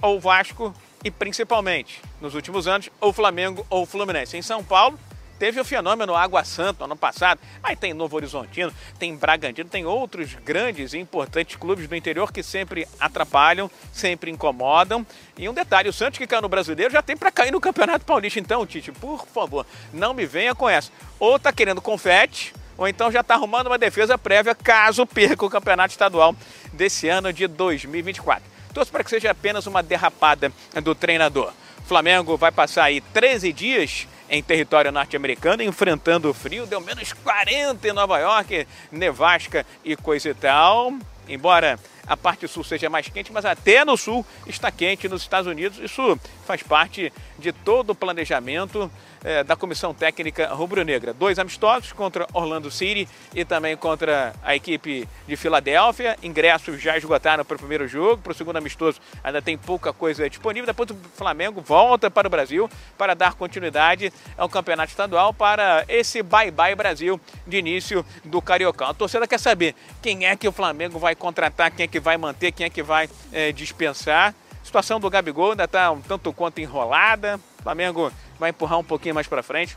ou 0.00 0.20
Vasco 0.20 0.74
e 1.04 1.10
principalmente, 1.10 2.00
nos 2.20 2.34
últimos 2.34 2.66
anos, 2.66 2.90
ou 3.00 3.12
Flamengo 3.12 3.66
ou 3.68 3.86
Fluminense. 3.86 4.36
Em 4.36 4.42
São 4.42 4.62
Paulo, 4.62 4.98
Teve 5.40 5.58
o 5.58 5.64
fenômeno 5.64 6.14
Água 6.14 6.44
Santa 6.44 6.84
ano 6.84 6.94
passado, 6.94 7.40
aí 7.62 7.74
tem 7.74 7.94
Novo 7.94 8.14
Horizontino, 8.14 8.70
tem 8.98 9.16
Bragantino, 9.16 9.70
tem 9.70 9.86
outros 9.86 10.34
grandes 10.34 10.92
e 10.92 10.98
importantes 10.98 11.56
clubes 11.56 11.88
do 11.88 11.96
interior 11.96 12.30
que 12.30 12.42
sempre 12.42 12.86
atrapalham, 13.00 13.70
sempre 13.90 14.30
incomodam. 14.30 15.04
E 15.38 15.48
um 15.48 15.54
detalhe, 15.54 15.88
o 15.88 15.94
Santos 15.94 16.18
que 16.18 16.26
caiu 16.26 16.42
no 16.42 16.48
Brasileiro 16.50 16.92
já 16.92 17.00
tem 17.00 17.16
para 17.16 17.32
cair 17.32 17.50
no 17.50 17.58
Campeonato 17.58 18.04
Paulista. 18.04 18.38
Então, 18.38 18.66
Tite, 18.66 18.92
por 18.92 19.26
favor, 19.28 19.64
não 19.94 20.12
me 20.12 20.26
venha 20.26 20.54
com 20.54 20.68
essa. 20.68 20.92
Ou 21.18 21.38
tá 21.38 21.50
querendo 21.50 21.80
confete, 21.80 22.52
ou 22.76 22.86
então 22.86 23.10
já 23.10 23.22
está 23.22 23.32
arrumando 23.32 23.68
uma 23.68 23.78
defesa 23.78 24.18
prévia 24.18 24.54
caso 24.54 25.06
perca 25.06 25.46
o 25.46 25.48
Campeonato 25.48 25.92
Estadual 25.92 26.36
desse 26.70 27.08
ano 27.08 27.32
de 27.32 27.46
2024. 27.46 28.44
Torço 28.74 28.92
para 28.92 29.02
que 29.02 29.08
seja 29.08 29.30
apenas 29.30 29.66
uma 29.66 29.82
derrapada 29.82 30.52
do 30.82 30.94
treinador. 30.94 31.50
Flamengo 31.86 32.36
vai 32.36 32.52
passar 32.52 32.84
aí 32.84 33.00
13 33.00 33.52
dias 33.54 34.06
em 34.30 34.42
território 34.42 34.92
norte-americano, 34.92 35.62
enfrentando 35.62 36.30
o 36.30 36.34
frio. 36.34 36.66
Deu 36.66 36.80
menos 36.80 37.12
40 37.12 37.86
em 37.86 37.92
Nova 37.92 38.18
York, 38.18 38.66
nevasca 38.92 39.66
e 39.84 39.96
coisa 39.96 40.30
e 40.30 40.34
tal. 40.34 40.94
Embora 41.28 41.78
a 42.06 42.16
parte 42.16 42.48
sul 42.48 42.64
seja 42.64 42.88
mais 42.88 43.08
quente, 43.08 43.32
mas 43.32 43.44
até 43.44 43.84
no 43.84 43.96
sul 43.96 44.24
está 44.46 44.70
quente 44.70 45.08
nos 45.08 45.22
Estados 45.22 45.50
Unidos. 45.50 45.78
Isso 45.78 46.18
faz 46.46 46.62
parte 46.62 47.12
de 47.38 47.52
todo 47.52 47.90
o 47.90 47.94
planejamento 47.94 48.90
é, 49.24 49.44
da 49.44 49.56
comissão 49.56 49.92
técnica 49.94 50.46
rubro-negra. 50.48 51.12
Dois 51.12 51.38
amistosos 51.38 51.92
contra 51.92 52.26
Orlando 52.32 52.70
City 52.70 53.08
e 53.34 53.44
também 53.44 53.76
contra 53.76 54.32
a 54.42 54.54
equipe 54.54 55.08
de 55.26 55.36
Filadélfia. 55.36 56.16
Ingressos 56.22 56.80
já 56.80 56.96
esgotaram 56.96 57.44
para 57.44 57.56
o 57.56 57.58
primeiro 57.58 57.86
jogo, 57.86 58.22
para 58.22 58.32
o 58.32 58.34
segundo 58.34 58.56
amistoso 58.56 59.00
ainda 59.22 59.42
tem 59.42 59.56
pouca 59.56 59.92
coisa 59.92 60.28
disponível. 60.28 60.66
Depois 60.66 60.90
o 60.90 60.96
Flamengo 61.14 61.60
volta 61.60 62.10
para 62.10 62.26
o 62.26 62.30
Brasil 62.30 62.68
para 62.96 63.14
dar 63.14 63.34
continuidade 63.34 64.12
ao 64.36 64.48
campeonato 64.48 64.90
estadual 64.90 65.32
para 65.32 65.84
esse 65.88 66.22
bye-bye 66.22 66.74
Brasil 66.74 67.20
de 67.46 67.58
início 67.58 68.04
do 68.24 68.40
Cariocão. 68.40 68.88
A 68.88 68.94
torcida 68.94 69.26
quer 69.26 69.38
saber 69.38 69.74
quem 70.02 70.26
é 70.26 70.36
que 70.36 70.48
o 70.48 70.52
Flamengo 70.52 70.98
vai 70.98 71.14
contratar, 71.14 71.70
quem 71.70 71.84
é 71.84 71.86
que 71.86 72.00
vai 72.00 72.16
manter, 72.16 72.52
quem 72.52 72.66
é 72.66 72.70
que 72.70 72.82
vai 72.82 73.08
é, 73.32 73.52
dispensar. 73.52 74.34
A 74.60 74.64
situação 74.64 75.00
do 75.00 75.10
Gabigol 75.10 75.52
ainda 75.52 75.64
está 75.64 75.90
um 75.90 76.00
tanto 76.00 76.32
quanto 76.32 76.60
enrolada. 76.60 77.40
O 77.58 77.62
Flamengo 77.62 78.12
vai 78.40 78.50
empurrar 78.50 78.78
um 78.78 78.84
pouquinho 78.84 79.14
mais 79.14 79.28
para 79.28 79.42
frente 79.42 79.76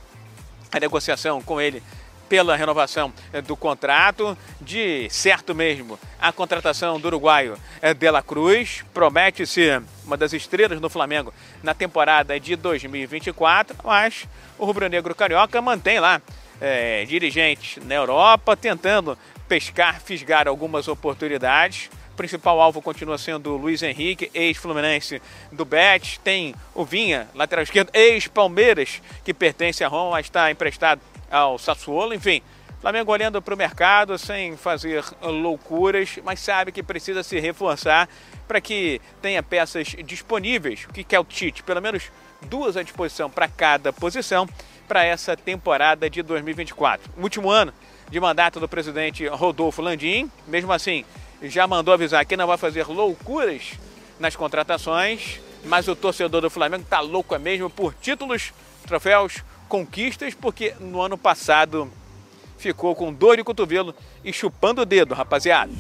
a 0.71 0.79
negociação 0.79 1.41
com 1.41 1.61
ele 1.61 1.83
pela 2.29 2.55
renovação 2.55 3.13
eh, 3.31 3.41
do 3.41 3.55
contrato, 3.55 4.35
de 4.59 5.07
certo 5.11 5.53
mesmo 5.53 5.99
a 6.19 6.31
contratação 6.31 6.99
do 6.99 7.05
uruguaio 7.05 7.57
eh, 7.81 7.93
De 7.93 8.09
La 8.09 8.23
Cruz, 8.23 8.83
promete 8.93 9.45
ser 9.45 9.83
uma 10.03 10.17
das 10.17 10.33
estrelas 10.33 10.79
do 10.79 10.89
Flamengo 10.89 11.31
na 11.61 11.75
temporada 11.75 12.39
de 12.39 12.55
2024, 12.55 13.75
mas 13.83 14.27
o 14.57 14.65
rubro-negro 14.65 15.13
carioca 15.13 15.61
mantém 15.61 15.99
lá 15.99 16.21
é, 16.61 17.03
dirigentes 17.05 17.83
na 17.83 17.95
Europa, 17.95 18.55
tentando 18.55 19.17
pescar, 19.47 19.99
fisgar 20.01 20.47
algumas 20.47 20.87
oportunidades. 20.87 21.89
Principal 22.23 22.61
alvo 22.61 22.81
continua 22.81 23.17
sendo 23.17 23.53
o 23.53 23.57
Luiz 23.57 23.83
Henrique, 23.83 24.31
ex-Fluminense 24.33 25.21
do 25.51 25.65
Bet. 25.65 26.21
Tem 26.21 26.55
o 26.73 26.85
Vinha, 26.85 27.27
lateral 27.35 27.63
esquerdo, 27.63 27.89
ex-Palmeiras, 27.93 29.01
que 29.25 29.33
pertence 29.33 29.83
a 29.83 29.89
Roma, 29.89 30.11
mas 30.11 30.27
está 30.27 30.49
emprestado 30.49 31.01
ao 31.29 31.59
Sassuolo. 31.59 32.13
Enfim, 32.13 32.41
Flamengo 32.79 33.11
olhando 33.11 33.41
para 33.41 33.53
o 33.53 33.57
mercado 33.57 34.17
sem 34.17 34.55
fazer 34.55 35.03
loucuras, 35.21 36.17
mas 36.23 36.39
sabe 36.39 36.71
que 36.71 36.81
precisa 36.81 37.23
se 37.23 37.41
reforçar 37.41 38.07
para 38.47 38.61
que 38.61 39.01
tenha 39.21 39.43
peças 39.43 39.93
disponíveis. 40.05 40.85
O 40.85 40.93
que 40.93 41.03
quer 41.03 41.19
o 41.19 41.25
Tite? 41.25 41.61
Pelo 41.61 41.81
menos 41.81 42.09
duas 42.43 42.77
à 42.77 42.83
disposição 42.83 43.29
para 43.29 43.49
cada 43.49 43.91
posição 43.91 44.47
para 44.87 45.03
essa 45.03 45.35
temporada 45.35 46.09
de 46.09 46.23
2024. 46.23 47.11
O 47.17 47.23
último 47.23 47.49
ano 47.49 47.73
de 48.09 48.17
mandato 48.17 48.61
do 48.61 48.67
presidente 48.69 49.27
Rodolfo 49.27 49.81
Landim, 49.81 50.31
mesmo 50.47 50.71
assim, 50.71 51.03
já 51.49 51.67
mandou 51.67 51.93
avisar 51.93 52.25
que 52.25 52.37
não 52.37 52.47
vai 52.47 52.57
fazer 52.57 52.87
loucuras 52.87 53.73
nas 54.19 54.35
contratações, 54.35 55.39
mas 55.65 55.87
o 55.87 55.95
torcedor 55.95 56.41
do 56.41 56.49
Flamengo 56.49 56.83
está 56.83 56.99
louco 56.99 57.35
é 57.35 57.39
mesmo 57.39 57.69
por 57.69 57.93
títulos, 57.95 58.53
troféus, 58.87 59.43
conquistas, 59.67 60.33
porque 60.33 60.73
no 60.79 61.01
ano 61.01 61.17
passado 61.17 61.91
ficou 62.57 62.95
com 62.95 63.13
dor 63.13 63.37
de 63.37 63.43
cotovelo 63.43 63.93
e 64.23 64.31
chupando 64.31 64.81
o 64.81 64.85
dedo, 64.85 65.13
rapaziada. 65.13 65.71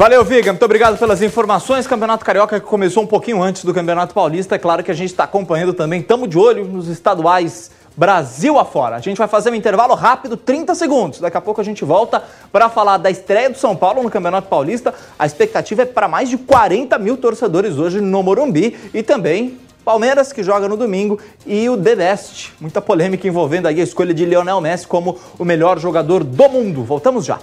Valeu, 0.00 0.24
Viga. 0.24 0.50
Muito 0.50 0.64
obrigado 0.64 0.96
pelas 0.98 1.20
informações. 1.20 1.86
Campeonato 1.86 2.24
Carioca 2.24 2.58
que 2.58 2.64
começou 2.64 3.02
um 3.02 3.06
pouquinho 3.06 3.42
antes 3.42 3.66
do 3.66 3.74
Campeonato 3.74 4.14
Paulista. 4.14 4.54
É 4.54 4.58
claro 4.58 4.82
que 4.82 4.90
a 4.90 4.94
gente 4.94 5.10
está 5.10 5.24
acompanhando 5.24 5.74
também. 5.74 6.00
Estamos 6.00 6.26
de 6.26 6.38
olho 6.38 6.64
nos 6.64 6.88
estaduais 6.88 7.70
Brasil 7.94 8.58
afora. 8.58 8.96
A 8.96 9.00
gente 9.00 9.18
vai 9.18 9.28
fazer 9.28 9.50
um 9.50 9.54
intervalo 9.54 9.94
rápido, 9.94 10.38
30 10.38 10.74
segundos. 10.74 11.20
Daqui 11.20 11.36
a 11.36 11.40
pouco 11.42 11.60
a 11.60 11.64
gente 11.64 11.84
volta 11.84 12.24
para 12.50 12.70
falar 12.70 12.96
da 12.96 13.10
estreia 13.10 13.50
do 13.50 13.58
São 13.58 13.76
Paulo 13.76 14.02
no 14.02 14.08
Campeonato 14.08 14.48
Paulista. 14.48 14.94
A 15.18 15.26
expectativa 15.26 15.82
é 15.82 15.84
para 15.84 16.08
mais 16.08 16.30
de 16.30 16.38
40 16.38 16.98
mil 16.98 17.18
torcedores 17.18 17.76
hoje 17.76 18.00
no 18.00 18.22
Morumbi 18.22 18.74
e 18.94 19.02
também 19.02 19.58
Palmeiras, 19.84 20.32
que 20.32 20.42
joga 20.42 20.66
no 20.66 20.78
domingo, 20.78 21.20
e 21.46 21.68
o 21.68 21.76
The 21.76 21.96
Best. 21.96 22.54
Muita 22.58 22.80
polêmica 22.80 23.28
envolvendo 23.28 23.68
aí 23.68 23.78
a 23.78 23.84
escolha 23.84 24.14
de 24.14 24.24
Lionel 24.24 24.62
Messi 24.62 24.86
como 24.86 25.18
o 25.38 25.44
melhor 25.44 25.78
jogador 25.78 26.24
do 26.24 26.48
mundo. 26.48 26.84
Voltamos 26.84 27.26
já. 27.26 27.38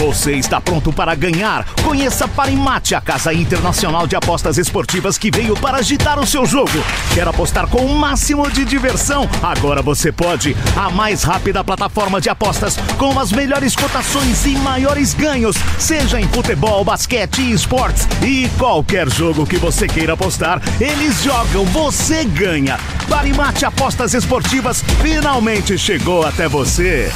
Você 0.00 0.32
está 0.32 0.58
pronto 0.62 0.90
para 0.90 1.14
ganhar? 1.14 1.66
Conheça 1.84 2.26
Parimate, 2.26 2.94
a 2.94 3.02
casa 3.02 3.34
internacional 3.34 4.06
de 4.06 4.16
apostas 4.16 4.56
esportivas 4.56 5.18
que 5.18 5.30
veio 5.30 5.54
para 5.54 5.76
agitar 5.76 6.18
o 6.18 6.26
seu 6.26 6.46
jogo. 6.46 6.72
Quer 7.12 7.28
apostar 7.28 7.66
com 7.66 7.84
o 7.84 7.98
máximo 7.98 8.50
de 8.50 8.64
diversão? 8.64 9.28
Agora 9.42 9.82
você 9.82 10.10
pode. 10.10 10.56
A 10.74 10.88
mais 10.88 11.22
rápida 11.22 11.62
plataforma 11.62 12.18
de 12.18 12.30
apostas 12.30 12.78
com 12.96 13.20
as 13.20 13.30
melhores 13.30 13.76
cotações 13.76 14.46
e 14.46 14.56
maiores 14.56 15.12
ganhos, 15.12 15.56
seja 15.78 16.18
em 16.18 16.26
futebol, 16.28 16.82
basquete 16.82 17.52
esportes. 17.52 18.08
E 18.22 18.48
qualquer 18.58 19.06
jogo 19.10 19.46
que 19.46 19.58
você 19.58 19.86
queira 19.86 20.14
apostar, 20.14 20.62
eles 20.80 21.22
jogam, 21.22 21.66
você 21.66 22.24
ganha. 22.24 22.78
Parimate 23.06 23.66
Apostas 23.66 24.14
Esportivas 24.14 24.82
finalmente 25.02 25.76
chegou 25.76 26.24
até 26.24 26.48
você. 26.48 27.12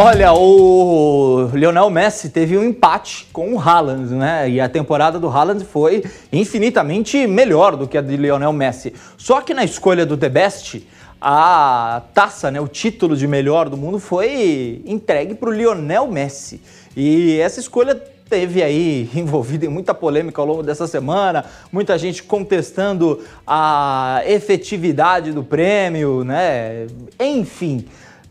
Olha, 0.00 0.32
o 0.32 1.50
Lionel 1.52 1.90
Messi 1.90 2.30
teve 2.30 2.56
um 2.56 2.62
empate 2.62 3.26
com 3.32 3.52
o 3.52 3.58
Haaland, 3.58 4.14
né? 4.14 4.48
E 4.48 4.60
a 4.60 4.68
temporada 4.68 5.18
do 5.18 5.26
Haaland 5.26 5.64
foi 5.64 6.04
infinitamente 6.32 7.26
melhor 7.26 7.74
do 7.74 7.88
que 7.88 7.98
a 7.98 8.00
de 8.00 8.16
Lionel 8.16 8.52
Messi. 8.52 8.94
Só 9.16 9.40
que 9.40 9.52
na 9.52 9.64
escolha 9.64 10.06
do 10.06 10.16
The 10.16 10.28
Best, 10.28 10.86
a 11.20 12.00
taça, 12.14 12.48
né, 12.48 12.60
o 12.60 12.68
título 12.68 13.16
de 13.16 13.26
melhor 13.26 13.68
do 13.68 13.76
mundo 13.76 13.98
foi 13.98 14.82
entregue 14.86 15.34
para 15.34 15.48
o 15.48 15.52
Lionel 15.52 16.06
Messi. 16.06 16.62
E 16.96 17.36
essa 17.40 17.58
escolha 17.58 18.00
teve 18.30 18.62
aí 18.62 19.10
envolvida 19.16 19.66
em 19.66 19.68
muita 19.68 19.92
polêmica 19.92 20.40
ao 20.40 20.46
longo 20.46 20.62
dessa 20.62 20.86
semana, 20.86 21.44
muita 21.72 21.98
gente 21.98 22.22
contestando 22.22 23.20
a 23.44 24.22
efetividade 24.26 25.32
do 25.32 25.42
prêmio, 25.42 26.22
né? 26.22 26.86
Enfim, 27.18 27.84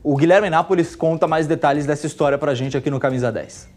o 0.09 0.15
Guilherme 0.15 0.49
Nápoles 0.49 0.95
conta 0.95 1.27
mais 1.27 1.47
detalhes 1.47 1.85
dessa 1.85 2.07
história 2.07 2.37
pra 2.37 2.55
gente 2.55 2.77
aqui 2.77 2.89
no 2.89 2.97
Camisa 2.97 3.29
10. 3.29 3.67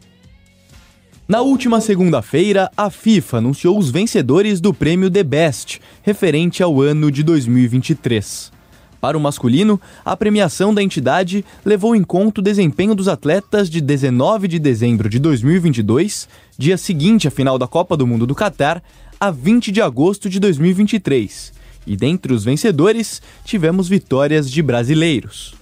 Na 1.27 1.41
última 1.41 1.81
segunda-feira, 1.81 2.71
a 2.77 2.89
FIFA 2.89 3.39
anunciou 3.39 3.77
os 3.77 3.91
vencedores 3.91 4.61
do 4.61 4.73
prêmio 4.73 5.11
The 5.11 5.25
Best, 5.25 5.81
referente 6.03 6.63
ao 6.63 6.81
ano 6.81 7.11
de 7.11 7.25
2023. 7.25 8.53
Para 9.01 9.19
o 9.19 9.21
masculino, 9.21 9.81
a 10.05 10.17
premiação 10.17 10.73
da 10.73 10.81
entidade 10.81 11.45
levou 11.65 11.97
em 11.97 12.05
conta 12.05 12.41
o 12.41 12.45
desempenho 12.45 12.95
dos 12.95 13.09
atletas 13.09 13.69
de 13.69 13.81
19 13.81 14.47
de 14.47 14.61
dezembro 14.61 15.09
de 15.09 15.19
2022, 15.19 16.29
dia 16.57 16.77
seguinte 16.77 17.27
à 17.27 17.31
final 17.33 17.59
da 17.59 17.67
Copa 17.67 17.97
do 17.97 18.07
Mundo 18.07 18.25
do 18.25 18.37
Catar, 18.37 18.81
a 19.19 19.33
20 19.33 19.73
de 19.73 19.83
agosto 19.83 20.31
de 20.31 20.39
2023. 20.39 21.53
E 21.89 21.97
dentre 21.97 22.33
os 22.33 22.45
vencedores, 22.45 23.21
tivemos 23.45 23.89
vitórias 23.89 24.49
de 24.49 24.63
brasileiros. 24.63 25.59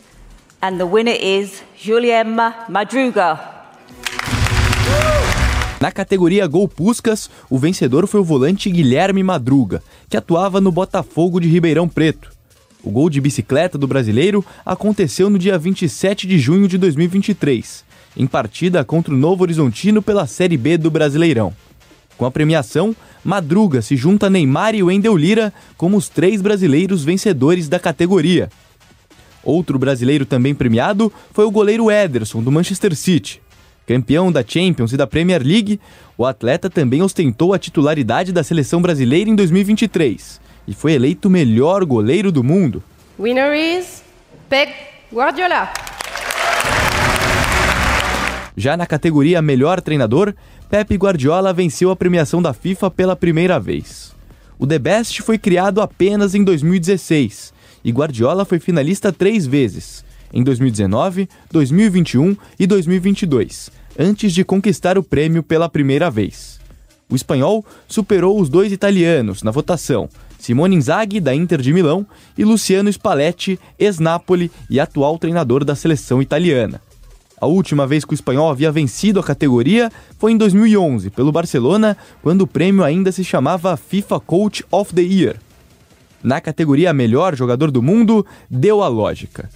And 0.60 0.76
the 0.76 0.84
winner 0.84 1.16
is 1.22 1.62
Juliema 1.76 2.52
Madruga. 2.68 3.38
Na 5.80 5.92
categoria 5.92 6.48
Gol 6.48 6.66
Puscas, 6.66 7.30
o 7.48 7.56
vencedor 7.56 8.08
foi 8.08 8.18
o 8.20 8.24
volante 8.24 8.68
Guilherme 8.68 9.22
Madruga, 9.22 9.80
que 10.10 10.16
atuava 10.16 10.60
no 10.60 10.72
Botafogo 10.72 11.38
de 11.38 11.46
Ribeirão 11.46 11.88
Preto. 11.88 12.32
O 12.82 12.90
gol 12.90 13.08
de 13.08 13.20
bicicleta 13.20 13.78
do 13.78 13.86
brasileiro 13.86 14.44
aconteceu 14.66 15.30
no 15.30 15.38
dia 15.38 15.56
27 15.56 16.26
de 16.26 16.40
junho 16.40 16.66
de 16.66 16.76
2023, 16.76 17.84
em 18.16 18.26
partida 18.26 18.84
contra 18.84 19.14
o 19.14 19.16
Novo 19.16 19.44
Horizontino 19.44 20.02
pela 20.02 20.26
Série 20.26 20.56
B 20.56 20.76
do 20.76 20.90
Brasileirão. 20.90 21.54
Com 22.16 22.26
a 22.26 22.32
premiação, 22.32 22.96
Madruga 23.24 23.80
se 23.80 23.96
junta 23.96 24.26
a 24.26 24.30
Neymar 24.30 24.74
e 24.74 24.82
Wendel 24.82 25.16
Lira 25.16 25.54
como 25.76 25.96
os 25.96 26.08
três 26.08 26.42
brasileiros 26.42 27.04
vencedores 27.04 27.68
da 27.68 27.78
categoria. 27.78 28.50
Outro 29.48 29.78
brasileiro 29.78 30.26
também 30.26 30.54
premiado 30.54 31.10
foi 31.32 31.46
o 31.46 31.50
goleiro 31.50 31.90
Ederson, 31.90 32.42
do 32.42 32.52
Manchester 32.52 32.94
City. 32.94 33.40
Campeão 33.86 34.30
da 34.30 34.44
Champions 34.46 34.92
e 34.92 34.96
da 34.98 35.06
Premier 35.06 35.42
League, 35.42 35.80
o 36.18 36.26
atleta 36.26 36.68
também 36.68 37.00
ostentou 37.00 37.54
a 37.54 37.58
titularidade 37.58 38.30
da 38.30 38.44
seleção 38.44 38.82
brasileira 38.82 39.30
em 39.30 39.34
2023 39.34 40.38
e 40.66 40.74
foi 40.74 40.92
eleito 40.92 41.28
o 41.28 41.30
melhor 41.30 41.82
goleiro 41.86 42.30
do 42.30 42.44
mundo. 42.44 42.82
Winner 43.18 43.54
is 43.54 44.02
Pep 44.50 44.70
Guardiola. 45.10 45.72
Já 48.54 48.76
na 48.76 48.86
categoria 48.86 49.40
Melhor 49.40 49.80
Treinador, 49.80 50.34
Pep 50.68 50.94
Guardiola 50.94 51.54
venceu 51.54 51.90
a 51.90 51.96
premiação 51.96 52.42
da 52.42 52.52
FIFA 52.52 52.90
pela 52.90 53.16
primeira 53.16 53.58
vez. 53.58 54.14
O 54.58 54.66
The 54.66 54.78
Best 54.78 55.22
foi 55.22 55.38
criado 55.38 55.80
apenas 55.80 56.34
em 56.34 56.44
2016 56.44 57.56
e 57.88 57.90
Guardiola 57.90 58.44
foi 58.44 58.58
finalista 58.58 59.10
três 59.10 59.46
vezes, 59.46 60.04
em 60.30 60.44
2019, 60.44 61.26
2021 61.50 62.36
e 62.60 62.66
2022, 62.66 63.70
antes 63.98 64.34
de 64.34 64.44
conquistar 64.44 64.98
o 64.98 65.02
prêmio 65.02 65.42
pela 65.42 65.70
primeira 65.70 66.10
vez. 66.10 66.60
O 67.08 67.16
espanhol 67.16 67.64
superou 67.88 68.38
os 68.38 68.50
dois 68.50 68.72
italianos 68.72 69.42
na 69.42 69.50
votação, 69.50 70.06
Simone 70.38 70.76
Inzaghi, 70.76 71.18
da 71.18 71.34
Inter 71.34 71.62
de 71.62 71.72
Milão, 71.72 72.06
e 72.36 72.44
Luciano 72.44 72.92
Spalletti, 72.92 73.58
ex-Napoli 73.78 74.50
e 74.68 74.78
atual 74.78 75.18
treinador 75.18 75.64
da 75.64 75.74
seleção 75.74 76.20
italiana. 76.20 76.82
A 77.40 77.46
última 77.46 77.86
vez 77.86 78.04
que 78.04 78.12
o 78.12 78.14
espanhol 78.14 78.50
havia 78.50 78.70
vencido 78.70 79.18
a 79.18 79.24
categoria 79.24 79.90
foi 80.18 80.32
em 80.32 80.36
2011, 80.36 81.08
pelo 81.08 81.32
Barcelona, 81.32 81.96
quando 82.20 82.42
o 82.42 82.46
prêmio 82.46 82.84
ainda 82.84 83.10
se 83.10 83.24
chamava 83.24 83.78
FIFA 83.78 84.20
Coach 84.20 84.62
of 84.70 84.94
the 84.94 85.00
Year. 85.00 85.36
Na 86.22 86.40
categoria 86.40 86.92
Melhor 86.92 87.36
Jogador 87.36 87.70
do 87.70 87.82
Mundo, 87.82 88.26
deu 88.50 88.82
a 88.82 88.88
lógica. 88.88 89.48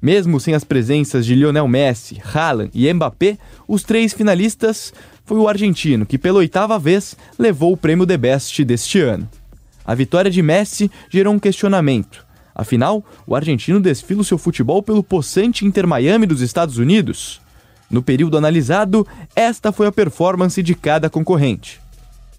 Mesmo 0.00 0.40
sem 0.40 0.54
as 0.54 0.64
presenças 0.64 1.26
de 1.26 1.34
Lionel 1.34 1.68
Messi, 1.68 2.20
Haaland 2.34 2.70
e 2.74 2.92
Mbappé, 2.92 3.38
os 3.68 3.82
três 3.82 4.12
finalistas 4.12 4.92
foi 5.24 5.38
o 5.38 5.48
argentino 5.48 6.06
que, 6.06 6.18
pela 6.18 6.38
oitava 6.38 6.78
vez, 6.78 7.16
levou 7.38 7.72
o 7.72 7.76
prêmio 7.76 8.06
The 8.06 8.16
Best 8.16 8.64
deste 8.64 9.00
ano. 9.00 9.28
A 9.84 9.94
vitória 9.94 10.30
de 10.30 10.42
Messi 10.42 10.90
gerou 11.10 11.34
um 11.34 11.38
questionamento. 11.38 12.24
Afinal, 12.54 13.04
o 13.26 13.34
argentino 13.34 13.80
desfila 13.80 14.22
o 14.22 14.24
seu 14.24 14.36
futebol 14.36 14.82
pelo 14.82 15.02
possante 15.02 15.64
Inter 15.64 15.86
Miami 15.86 16.26
dos 16.26 16.40
Estados 16.40 16.78
Unidos. 16.78 17.40
No 17.90 18.02
período 18.02 18.36
analisado, 18.36 19.06
esta 19.34 19.72
foi 19.72 19.86
a 19.86 19.92
performance 19.92 20.62
de 20.62 20.74
cada 20.74 21.10
concorrente. 21.10 21.80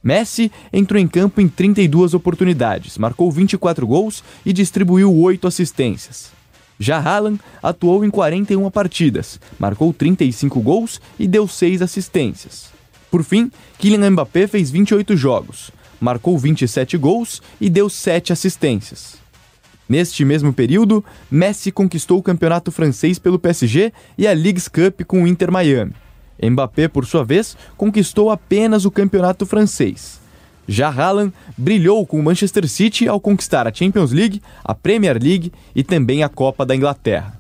Messi 0.04 0.52
entrou 0.74 1.00
em 1.00 1.08
campo 1.08 1.40
em 1.40 1.48
32 1.48 2.14
oportunidades, 2.14 2.98
marcou 2.98 3.32
24 3.32 3.86
gols 3.86 4.24
e 4.46 4.52
distribuiu 4.52 5.16
8 5.16 5.48
assistências. 5.48 6.32
Já 6.80 6.98
Haaland 6.98 7.40
atuou 7.62 8.04
em 8.04 8.10
41 8.10 8.72
partidas, 8.72 9.40
marcou 9.60 9.94
35 9.94 10.60
gols 10.62 11.00
e 11.20 11.28
deu 11.28 11.48
6 11.48 11.84
assistências. 11.84 12.72
Por 13.12 13.24
fim, 13.24 13.52
Kylian 13.78 14.10
Mbappé 14.10 14.48
fez 14.48 14.72
28 14.72 15.16
jogos, 15.16 15.70
marcou 16.00 16.36
27 16.40 16.98
gols 16.98 17.40
e 17.60 17.70
deu 17.70 17.88
7 17.88 18.34
assistências. 18.34 19.22
Neste 19.88 20.26
mesmo 20.26 20.52
período, 20.52 21.06
Messi 21.30 21.72
conquistou 21.72 22.18
o 22.18 22.24
campeonato 22.24 22.72
francês 22.72 23.20
pelo 23.20 23.38
PSG 23.38 23.94
e 24.18 24.26
a 24.26 24.34
Leagues 24.34 24.68
Cup 24.68 25.02
com 25.06 25.22
o 25.22 25.28
Inter 25.28 25.52
Miami. 25.52 25.94
Mbappé, 26.41 26.88
por 26.88 27.06
sua 27.06 27.24
vez, 27.24 27.58
conquistou 27.78 28.30
apenas 28.30 28.86
o 28.86 28.91
campeonato 28.91 29.46
francês. 29.46 30.20
Já 30.67 30.89
Haaland 30.89 31.34
brilhou 31.58 32.06
com 32.06 32.20
o 32.20 32.24
Manchester 32.24 32.67
City 32.67 33.08
ao 33.08 33.20
conquistar 33.20 33.67
a 33.67 33.74
Champions 33.74 34.12
League, 34.12 34.41
a 34.63 34.74
Premier 34.74 35.22
League 35.22 35.52
e 35.76 35.84
também 35.84 36.24
a 36.24 36.30
Copa 36.30 36.65
da 36.65 36.76
Inglaterra. 36.76 37.39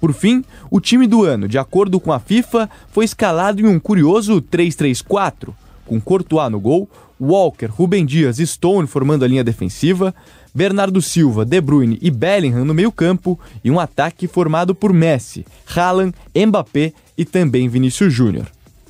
Por 0.00 0.12
fim, 0.12 0.44
o 0.70 0.80
time 0.80 1.06
do 1.06 1.24
ano, 1.24 1.48
de 1.48 1.58
acordo 1.58 1.98
com 1.98 2.12
a 2.12 2.18
FIFA, 2.18 2.68
foi 2.90 3.04
escalado 3.04 3.60
em 3.60 3.66
um 3.66 3.80
curioso 3.80 4.40
3-3-4, 4.40 5.50
com 5.86 6.00
Courtois 6.00 6.50
no 6.50 6.60
gol, 6.60 6.88
Walker, 7.20 7.66
Rubem 7.66 8.04
Dias 8.04 8.38
e 8.38 8.46
Stone 8.46 8.86
formando 8.86 9.24
a 9.24 9.28
linha 9.28 9.44
defensiva, 9.44 10.14
Bernardo 10.54 11.02
Silva, 11.02 11.44
De 11.44 11.60
Bruyne 11.60 11.98
e 12.00 12.10
Bellingham 12.10 12.64
no 12.64 12.72
meio-campo 12.72 13.38
e 13.64 13.70
um 13.70 13.80
ataque 13.80 14.28
formado 14.28 14.74
por 14.74 14.92
Messi, 14.92 15.44
Haaland, 15.74 16.14
Mbappé 16.34 16.92
e 17.18 17.24
também 17.24 17.68
Vinícius 17.68 18.12
Júnior. 18.12 18.46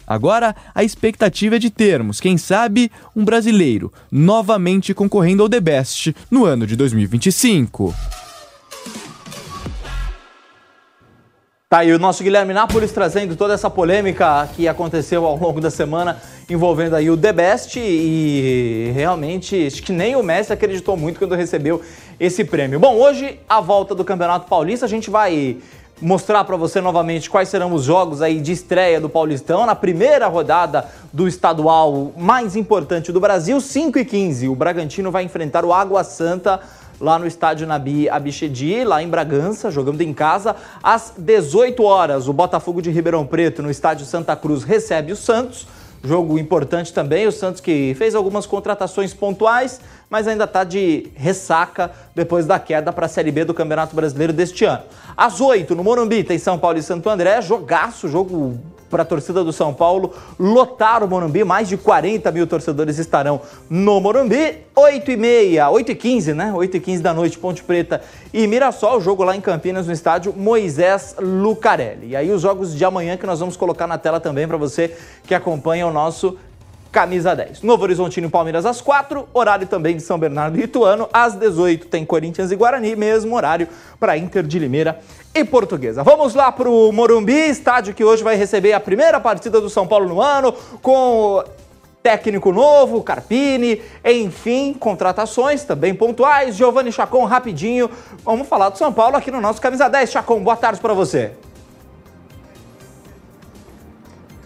Agora, 0.07 0.55
a 0.75 0.85
expectativa 0.85 1.57
é 1.57 1.59
de 1.59 1.71
termos, 1.71 2.21
quem 2.21 2.37
sabe, 2.37 2.91
um 3.17 3.25
brasileiro 3.25 3.91
novamente 4.13 4.93
concorrendo 4.93 5.43
ao 5.43 5.49
The 5.49 5.61
Best 5.61 6.15
no 6.31 6.45
ano 6.45 6.67
de 6.67 6.77
2025. 6.77 7.95
Tá 11.75 11.79
aí 11.79 11.93
o 11.93 11.99
nosso 11.99 12.23
Guilherme 12.23 12.53
Nápoles 12.53 12.93
trazendo 12.93 13.35
toda 13.35 13.55
essa 13.55 13.69
polêmica 13.69 14.49
que 14.55 14.69
aconteceu 14.69 15.25
ao 15.25 15.37
longo 15.37 15.61
da 15.61 15.71
semana 15.71 16.19
envolvendo 16.49 16.95
aí 16.95 17.11
o 17.11 17.17
The 17.17 17.33
Best 17.33 17.81
e 17.81 18.93
realmente 18.95 19.67
acho 19.67 19.83
que 19.83 19.91
nem 19.91 20.15
o 20.15 20.23
Messi 20.23 20.53
acreditou 20.53 20.97
muito 20.97 21.19
quando 21.19 21.35
recebeu 21.35 21.83
esse 22.21 22.45
prêmio. 22.45 22.79
Bom, 22.79 22.95
hoje 22.95 23.41
a 23.49 23.61
volta 23.61 23.93
do 23.93 24.05
Campeonato 24.05 24.47
Paulista, 24.47 24.87
a 24.87 24.89
gente 24.89 25.11
vai 25.11 25.57
mostrar 26.01 26.45
para 26.45 26.57
você 26.57 26.81
novamente 26.81 27.31
quais 27.31 27.49
serão 27.49 27.73
os 27.73 27.83
jogos 27.83 28.21
aí 28.21 28.41
de 28.41 28.53
estreia 28.53 29.01
do 29.01 29.09
Paulistão 29.09 29.65
na 29.67 29.75
primeira 29.75 30.29
rodada 30.29 30.87
do 31.13 31.27
estadual 31.27 32.13
mais 32.17 32.55
importante 32.55 33.11
do 33.11 33.19
Brasil, 33.19 33.61
5 33.61 33.99
e 33.99 34.05
15. 34.05 34.49
O 34.49 34.55
Bragantino 34.55 35.11
vai 35.11 35.25
enfrentar 35.25 35.65
o 35.65 35.73
Água 35.73 36.05
Santa 36.05 36.61
lá 37.01 37.19
no 37.19 37.27
estádio 37.27 37.67
Nabi 37.67 38.09
Abichedi, 38.09 38.85
lá 38.85 39.03
em 39.03 39.09
Bragança, 39.09 39.71
jogando 39.71 40.01
em 40.01 40.13
casa. 40.13 40.57
Às 40.83 41.15
18 41.17 41.83
horas, 41.83 42.29
o 42.29 42.33
Botafogo 42.33 42.81
de 42.81 42.91
Ribeirão 42.91 43.27
Preto, 43.27 43.63
no 43.63 43.71
estádio 43.71 44.07
Santa 44.07 44.35
Cruz, 44.37 44.63
recebe 44.63 45.13
o 45.13 45.17
Santos. 45.17 45.67
Jogo 46.03 46.39
importante 46.39 46.93
também, 46.93 47.27
o 47.27 47.33
Santos 47.33 47.63
que 47.63 47.95
fez 47.97 48.15
algumas 48.15 48.45
contratações 48.45 49.15
pontuais, 49.15 49.81
mas 50.11 50.29
ainda 50.29 50.45
está 50.45 50.63
de 50.63 51.11
ressaca 51.15 51.91
depois 52.15 52.45
da 52.45 52.59
queda 52.59 52.93
para 52.93 53.07
a 53.07 53.09
Série 53.09 53.33
B 53.33 53.45
do 53.45 53.55
Campeonato 53.55 53.97
Brasileiro 53.97 54.33
deste 54.33 54.67
ano. 54.67 54.83
Às 55.17 55.41
8, 55.41 55.75
no 55.75 55.83
Morumbi, 55.83 56.23
tem 56.23 56.39
São 56.39 56.59
Paulo 56.59 56.79
e 56.79 56.83
Santo 56.83 57.09
André, 57.09 57.41
jogaço, 57.41 58.07
jogo 58.07 58.61
para 58.91 59.03
a 59.03 59.05
torcida 59.05 59.43
do 59.43 59.53
São 59.53 59.73
Paulo 59.73 60.13
lotar 60.39 61.03
o 61.03 61.09
Morumbi. 61.09 61.45
Mais 61.45 61.69
de 61.69 61.77
40 61.77 62.31
mil 62.33 62.47
torcedores 62.47 62.99
estarão 62.99 63.41
no 63.69 64.01
Morumbi. 64.01 64.59
8 64.77 65.11
e 65.11 65.17
meia, 65.17 65.71
8 65.71 65.93
e 65.93 65.95
15, 65.95 66.35
né? 66.35 66.53
8 66.55 66.77
e 66.77 66.81
15 66.81 67.03
da 67.03 67.15
noite, 67.15 67.39
Ponte 67.39 67.63
Preta 67.63 68.03
e 68.33 68.47
Mirassol. 68.47 69.01
Jogo 69.01 69.23
lá 69.23 69.37
em 69.37 69.41
Campinas, 69.41 69.87
no 69.87 69.93
estádio 69.93 70.35
Moisés 70.37 71.15
Lucarelli. 71.19 72.09
E 72.09 72.17
aí 72.17 72.31
os 72.31 72.43
jogos 72.43 72.75
de 72.75 72.85
amanhã 72.85 73.17
que 73.17 73.27
nós 73.27 73.41
vamos 73.41 73.57
colocar 73.57 73.87
na 73.87 73.99
tela 73.99 74.19
também 74.19 74.49
para 74.49 74.57
você 74.57 74.97
que 75.27 75.35
acompanha 75.35 75.87
o 75.87 75.93
nosso 75.93 76.37
camisa 76.95 77.35
10. 77.35 77.63
Novo 77.63 77.83
Horizontino 77.83 78.29
e 78.29 78.31
Palmeiras 78.31 78.65
às 78.65 78.81
4, 78.81 79.29
horário 79.35 79.67
também 79.67 79.97
de 79.97 80.03
São 80.05 80.17
Bernardo 80.17 80.61
e 80.61 80.63
Ituano. 80.63 81.09
Às 81.13 81.35
18 81.35 81.89
tem 81.89 82.05
Corinthians 82.05 82.53
e 82.53 82.57
Guarani, 82.57 82.95
mesmo 82.95 83.35
horário 83.35 83.67
para 83.99 84.17
Inter 84.17 84.45
de 84.45 84.61
Limeira 84.61 85.01
e 85.35 85.45
Portuguesa. 85.45 86.05
Vamos 86.05 86.37
lá 86.37 86.53
para 86.53 86.71
o 86.71 86.93
Morumbi, 86.93 87.33
estádio 87.33 87.95
que 87.95 88.05
hoje 88.05 88.23
vai 88.23 88.37
receber 88.37 88.75
a 88.75 88.79
primeira 88.79 89.19
partida 89.19 89.61
do 89.61 89.69
São 89.69 89.89
Paulo 89.89 90.09
no 90.09 90.23
ano, 90.23 90.55
com 90.81 91.43
técnico 92.01 92.53
novo, 92.53 93.03
Carpini, 93.03 93.83
enfim, 94.05 94.73
contratações 94.73 95.65
também 95.65 95.93
pontuais. 95.93 96.55
Giovanni 96.55 96.93
Chacon, 96.93 97.25
rapidinho, 97.25 97.91
vamos 98.25 98.47
falar 98.47 98.69
do 98.69 98.79
São 98.79 98.93
Paulo 98.93 99.17
aqui 99.17 99.33
no 99.33 99.41
nosso 99.41 99.61
Camisa 99.61 99.89
10. 99.89 100.13
Chacon, 100.13 100.45
boa 100.45 100.57
tarde 100.57 100.81
para 100.81 100.95
você. 100.95 101.33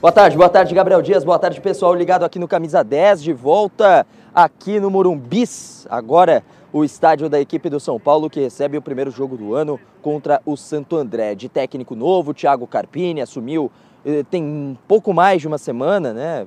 Boa 0.00 0.12
tarde, 0.12 0.36
boa 0.36 0.48
tarde, 0.48 0.72
Gabriel 0.72 1.02
Dias. 1.02 1.24
Boa 1.24 1.40
tarde, 1.40 1.60
pessoal 1.60 1.92
ligado 1.92 2.22
aqui 2.22 2.38
no 2.38 2.46
Camisa 2.46 2.84
10, 2.84 3.20
de 3.20 3.32
volta 3.32 4.06
aqui 4.32 4.78
no 4.78 4.88
Morumbis. 4.88 5.88
Agora, 5.90 6.44
o 6.72 6.84
estádio 6.84 7.28
da 7.28 7.40
equipe 7.40 7.68
do 7.68 7.80
São 7.80 7.98
Paulo 7.98 8.30
que 8.30 8.38
recebe 8.38 8.78
o 8.78 8.82
primeiro 8.82 9.10
jogo 9.10 9.36
do 9.36 9.56
ano 9.56 9.80
contra 10.00 10.40
o 10.46 10.56
Santo 10.56 10.96
André. 10.96 11.34
De 11.34 11.48
técnico 11.48 11.96
novo, 11.96 12.32
Thiago 12.32 12.64
Carpini 12.64 13.20
assumiu 13.20 13.72
eh, 14.06 14.24
tem 14.30 14.78
pouco 14.86 15.12
mais 15.12 15.40
de 15.40 15.48
uma 15.48 15.58
semana, 15.58 16.12
né? 16.12 16.46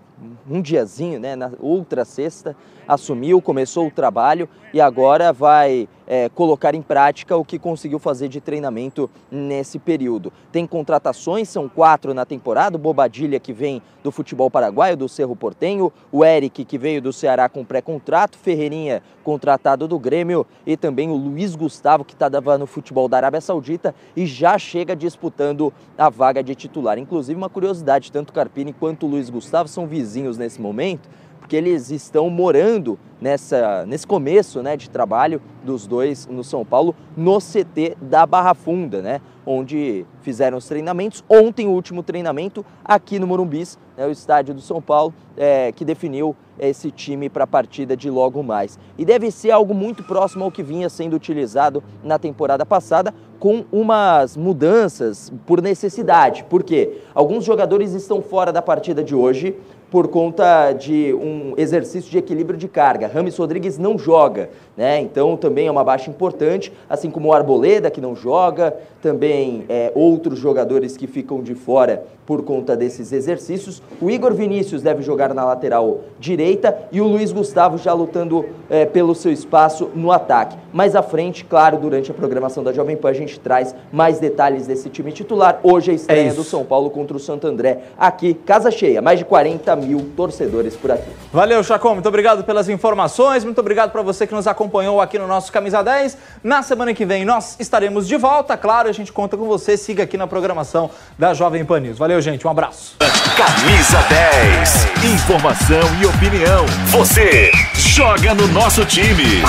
Um 0.49 0.61
diazinho, 0.61 1.19
né? 1.19 1.35
Na 1.35 1.51
outra 1.59 2.05
sexta, 2.05 2.55
assumiu, 2.87 3.41
começou 3.41 3.87
o 3.87 3.91
trabalho 3.91 4.47
e 4.73 4.79
agora 4.79 5.33
vai 5.33 5.87
é, 6.07 6.29
colocar 6.29 6.75
em 6.75 6.81
prática 6.81 7.37
o 7.37 7.45
que 7.45 7.57
conseguiu 7.57 7.99
fazer 7.99 8.27
de 8.27 8.41
treinamento 8.41 9.09
nesse 9.31 9.79
período. 9.79 10.31
Tem 10.51 10.67
contratações, 10.67 11.47
são 11.49 11.69
quatro 11.69 12.13
na 12.13 12.25
temporada: 12.25 12.75
o 12.75 12.79
Bobadilha, 12.79 13.39
que 13.39 13.53
vem 13.53 13.81
do 14.03 14.11
futebol 14.11 14.49
paraguaio, 14.49 14.97
do 14.97 15.07
Cerro 15.07 15.35
Portenho, 15.35 15.91
o 16.11 16.25
Eric, 16.25 16.65
que 16.65 16.77
veio 16.77 17.01
do 17.01 17.13
Ceará 17.13 17.47
com 17.47 17.63
pré-contrato, 17.63 18.37
Ferreirinha, 18.37 19.01
contratado 19.23 19.87
do 19.87 19.99
Grêmio, 19.99 20.45
e 20.65 20.75
também 20.75 21.09
o 21.09 21.15
Luiz 21.15 21.55
Gustavo, 21.55 22.03
que 22.03 22.13
estava 22.13 22.57
no 22.57 22.65
futebol 22.65 23.07
da 23.07 23.17
Arábia 23.17 23.41
Saudita 23.41 23.95
e 24.15 24.25
já 24.25 24.57
chega 24.57 24.95
disputando 24.95 25.71
a 25.97 26.09
vaga 26.09 26.43
de 26.43 26.55
titular. 26.55 26.97
Inclusive, 26.97 27.37
uma 27.37 27.49
curiosidade: 27.49 28.11
tanto 28.11 28.33
Carpini 28.33 28.73
quanto 28.73 29.05
o 29.05 29.09
Luiz 29.09 29.29
Gustavo 29.29 29.69
são 29.69 29.87
vizinhos 29.87 30.37
nesse 30.37 30.59
momento 30.59 31.09
porque 31.51 31.57
eles 31.57 31.91
estão 31.91 32.29
morando 32.29 32.97
nessa, 33.19 33.85
nesse 33.85 34.07
começo 34.07 34.63
né, 34.63 34.77
de 34.77 34.89
trabalho 34.89 35.41
dos 35.65 35.85
dois 35.85 36.25
no 36.25 36.45
São 36.45 36.63
Paulo, 36.63 36.95
no 37.17 37.39
CT 37.39 37.97
da 38.01 38.25
Barra 38.25 38.53
Funda, 38.53 39.01
né, 39.01 39.19
onde 39.45 40.05
fizeram 40.21 40.57
os 40.57 40.65
treinamentos. 40.65 41.21
Ontem, 41.27 41.67
o 41.67 41.71
último 41.71 42.03
treinamento 42.03 42.65
aqui 42.85 43.19
no 43.19 43.27
Morumbis, 43.27 43.77
né, 43.97 44.07
o 44.07 44.11
estádio 44.11 44.53
do 44.53 44.61
São 44.61 44.81
Paulo, 44.81 45.13
é, 45.35 45.73
que 45.73 45.83
definiu 45.83 46.33
esse 46.57 46.89
time 46.89 47.27
para 47.27 47.43
a 47.43 47.47
partida 47.47 47.97
de 47.97 48.09
logo 48.09 48.41
mais. 48.41 48.79
E 48.97 49.03
deve 49.03 49.29
ser 49.29 49.51
algo 49.51 49.73
muito 49.73 50.03
próximo 50.03 50.45
ao 50.45 50.51
que 50.51 50.63
vinha 50.63 50.87
sendo 50.87 51.17
utilizado 51.17 51.83
na 52.01 52.17
temporada 52.17 52.65
passada, 52.65 53.13
com 53.39 53.65
umas 53.71 54.37
mudanças 54.37 55.33
por 55.45 55.61
necessidade. 55.61 56.45
Por 56.45 56.63
quê? 56.63 57.01
Alguns 57.13 57.43
jogadores 57.43 57.93
estão 57.93 58.21
fora 58.21 58.53
da 58.53 58.61
partida 58.61 59.03
de 59.03 59.15
hoje 59.15 59.57
por 59.91 60.07
conta 60.07 60.71
de 60.71 61.13
um 61.13 61.53
exercício 61.57 62.09
de 62.09 62.17
equilíbrio 62.17 62.57
de 62.57 62.69
carga. 62.69 63.11
Rames 63.13 63.35
Rodrigues 63.35 63.77
não 63.77 63.99
joga, 63.99 64.49
né? 64.77 65.01
Então 65.01 65.35
também 65.35 65.67
é 65.67 65.71
uma 65.71 65.83
baixa 65.83 66.09
importante, 66.09 66.71
assim 66.89 67.11
como 67.11 67.27
o 67.27 67.33
Arboleda 67.33 67.91
que 67.91 67.99
não 67.99 68.15
joga, 68.15 68.73
também 69.01 69.65
é, 69.67 69.91
outros 69.93 70.39
jogadores 70.39 70.95
que 70.95 71.07
ficam 71.07 71.43
de 71.43 71.53
fora 71.53 72.05
por 72.25 72.43
conta 72.43 72.77
desses 72.77 73.11
exercícios. 73.11 73.81
O 73.99 74.09
Igor 74.09 74.33
Vinícius 74.33 74.81
deve 74.81 75.01
jogar 75.01 75.33
na 75.33 75.43
lateral 75.43 75.99
direita 76.17 76.77
e 76.89 77.01
o 77.01 77.07
Luiz 77.07 77.33
Gustavo 77.33 77.77
já 77.77 77.91
lutando 77.91 78.45
é, 78.69 78.85
pelo 78.85 79.13
seu 79.13 79.33
espaço 79.33 79.89
no 79.93 80.11
ataque. 80.11 80.55
Mais 80.71 80.95
à 80.95 81.01
frente, 81.01 81.43
claro, 81.43 81.77
durante 81.77 82.09
a 82.11 82.13
programação 82.13 82.63
da 82.63 82.71
Jovem 82.71 82.95
Pan 82.95 83.09
a 83.09 83.13
gente 83.13 83.37
traz 83.37 83.75
mais 83.91 84.19
detalhes 84.19 84.67
desse 84.67 84.89
time 84.89 85.11
titular. 85.11 85.59
Hoje 85.61 85.91
a 85.91 85.93
estreia 85.93 86.29
é 86.29 86.33
do 86.33 86.45
São 86.45 86.63
Paulo 86.63 86.89
contra 86.89 87.17
o 87.17 87.19
Santo 87.19 87.47
André 87.47 87.79
aqui, 87.97 88.33
casa 88.33 88.71
cheia, 88.71 89.01
mais 89.01 89.19
de 89.19 89.25
40 89.25 89.75
mil 89.81 90.11
torcedores 90.15 90.75
por 90.75 90.91
aqui. 90.91 91.09
Valeu, 91.31 91.63
Chacon, 91.63 91.93
muito 91.93 92.07
obrigado 92.07 92.43
pelas 92.43 92.69
informações, 92.69 93.43
muito 93.43 93.59
obrigado 93.59 93.91
para 93.91 94.01
você 94.01 94.25
que 94.25 94.33
nos 94.33 94.47
acompanhou 94.47 95.01
aqui 95.01 95.17
no 95.19 95.27
nosso 95.27 95.51
Camisa 95.51 95.81
10. 95.81 96.17
Na 96.43 96.63
semana 96.63 96.93
que 96.93 97.05
vem 97.05 97.25
nós 97.25 97.55
estaremos 97.59 98.07
de 98.07 98.17
volta, 98.17 98.55
claro, 98.55 98.89
a 98.89 98.91
gente 98.91 99.11
conta 99.11 99.35
com 99.35 99.45
você, 99.45 99.75
siga 99.77 100.03
aqui 100.03 100.17
na 100.17 100.27
programação 100.27 100.89
da 101.17 101.33
Jovem 101.33 101.65
Pan 101.65 101.79
News. 101.79 101.97
Valeu, 101.97 102.21
gente, 102.21 102.45
um 102.47 102.49
abraço. 102.49 102.95
Camisa 103.35 103.99
10, 104.09 105.13
informação 105.13 105.81
e 106.01 106.05
opinião. 106.05 106.65
Você 106.87 107.51
joga 107.75 108.33
no 108.33 108.47
nosso 108.47 108.85
time. 108.85 109.41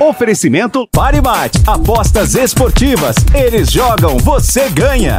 Oferecimento 0.00 0.88
Parimat, 0.88 1.52
apostas 1.66 2.34
esportivas. 2.34 3.16
Eles 3.34 3.70
jogam, 3.70 4.16
você 4.18 4.68
ganha. 4.70 5.18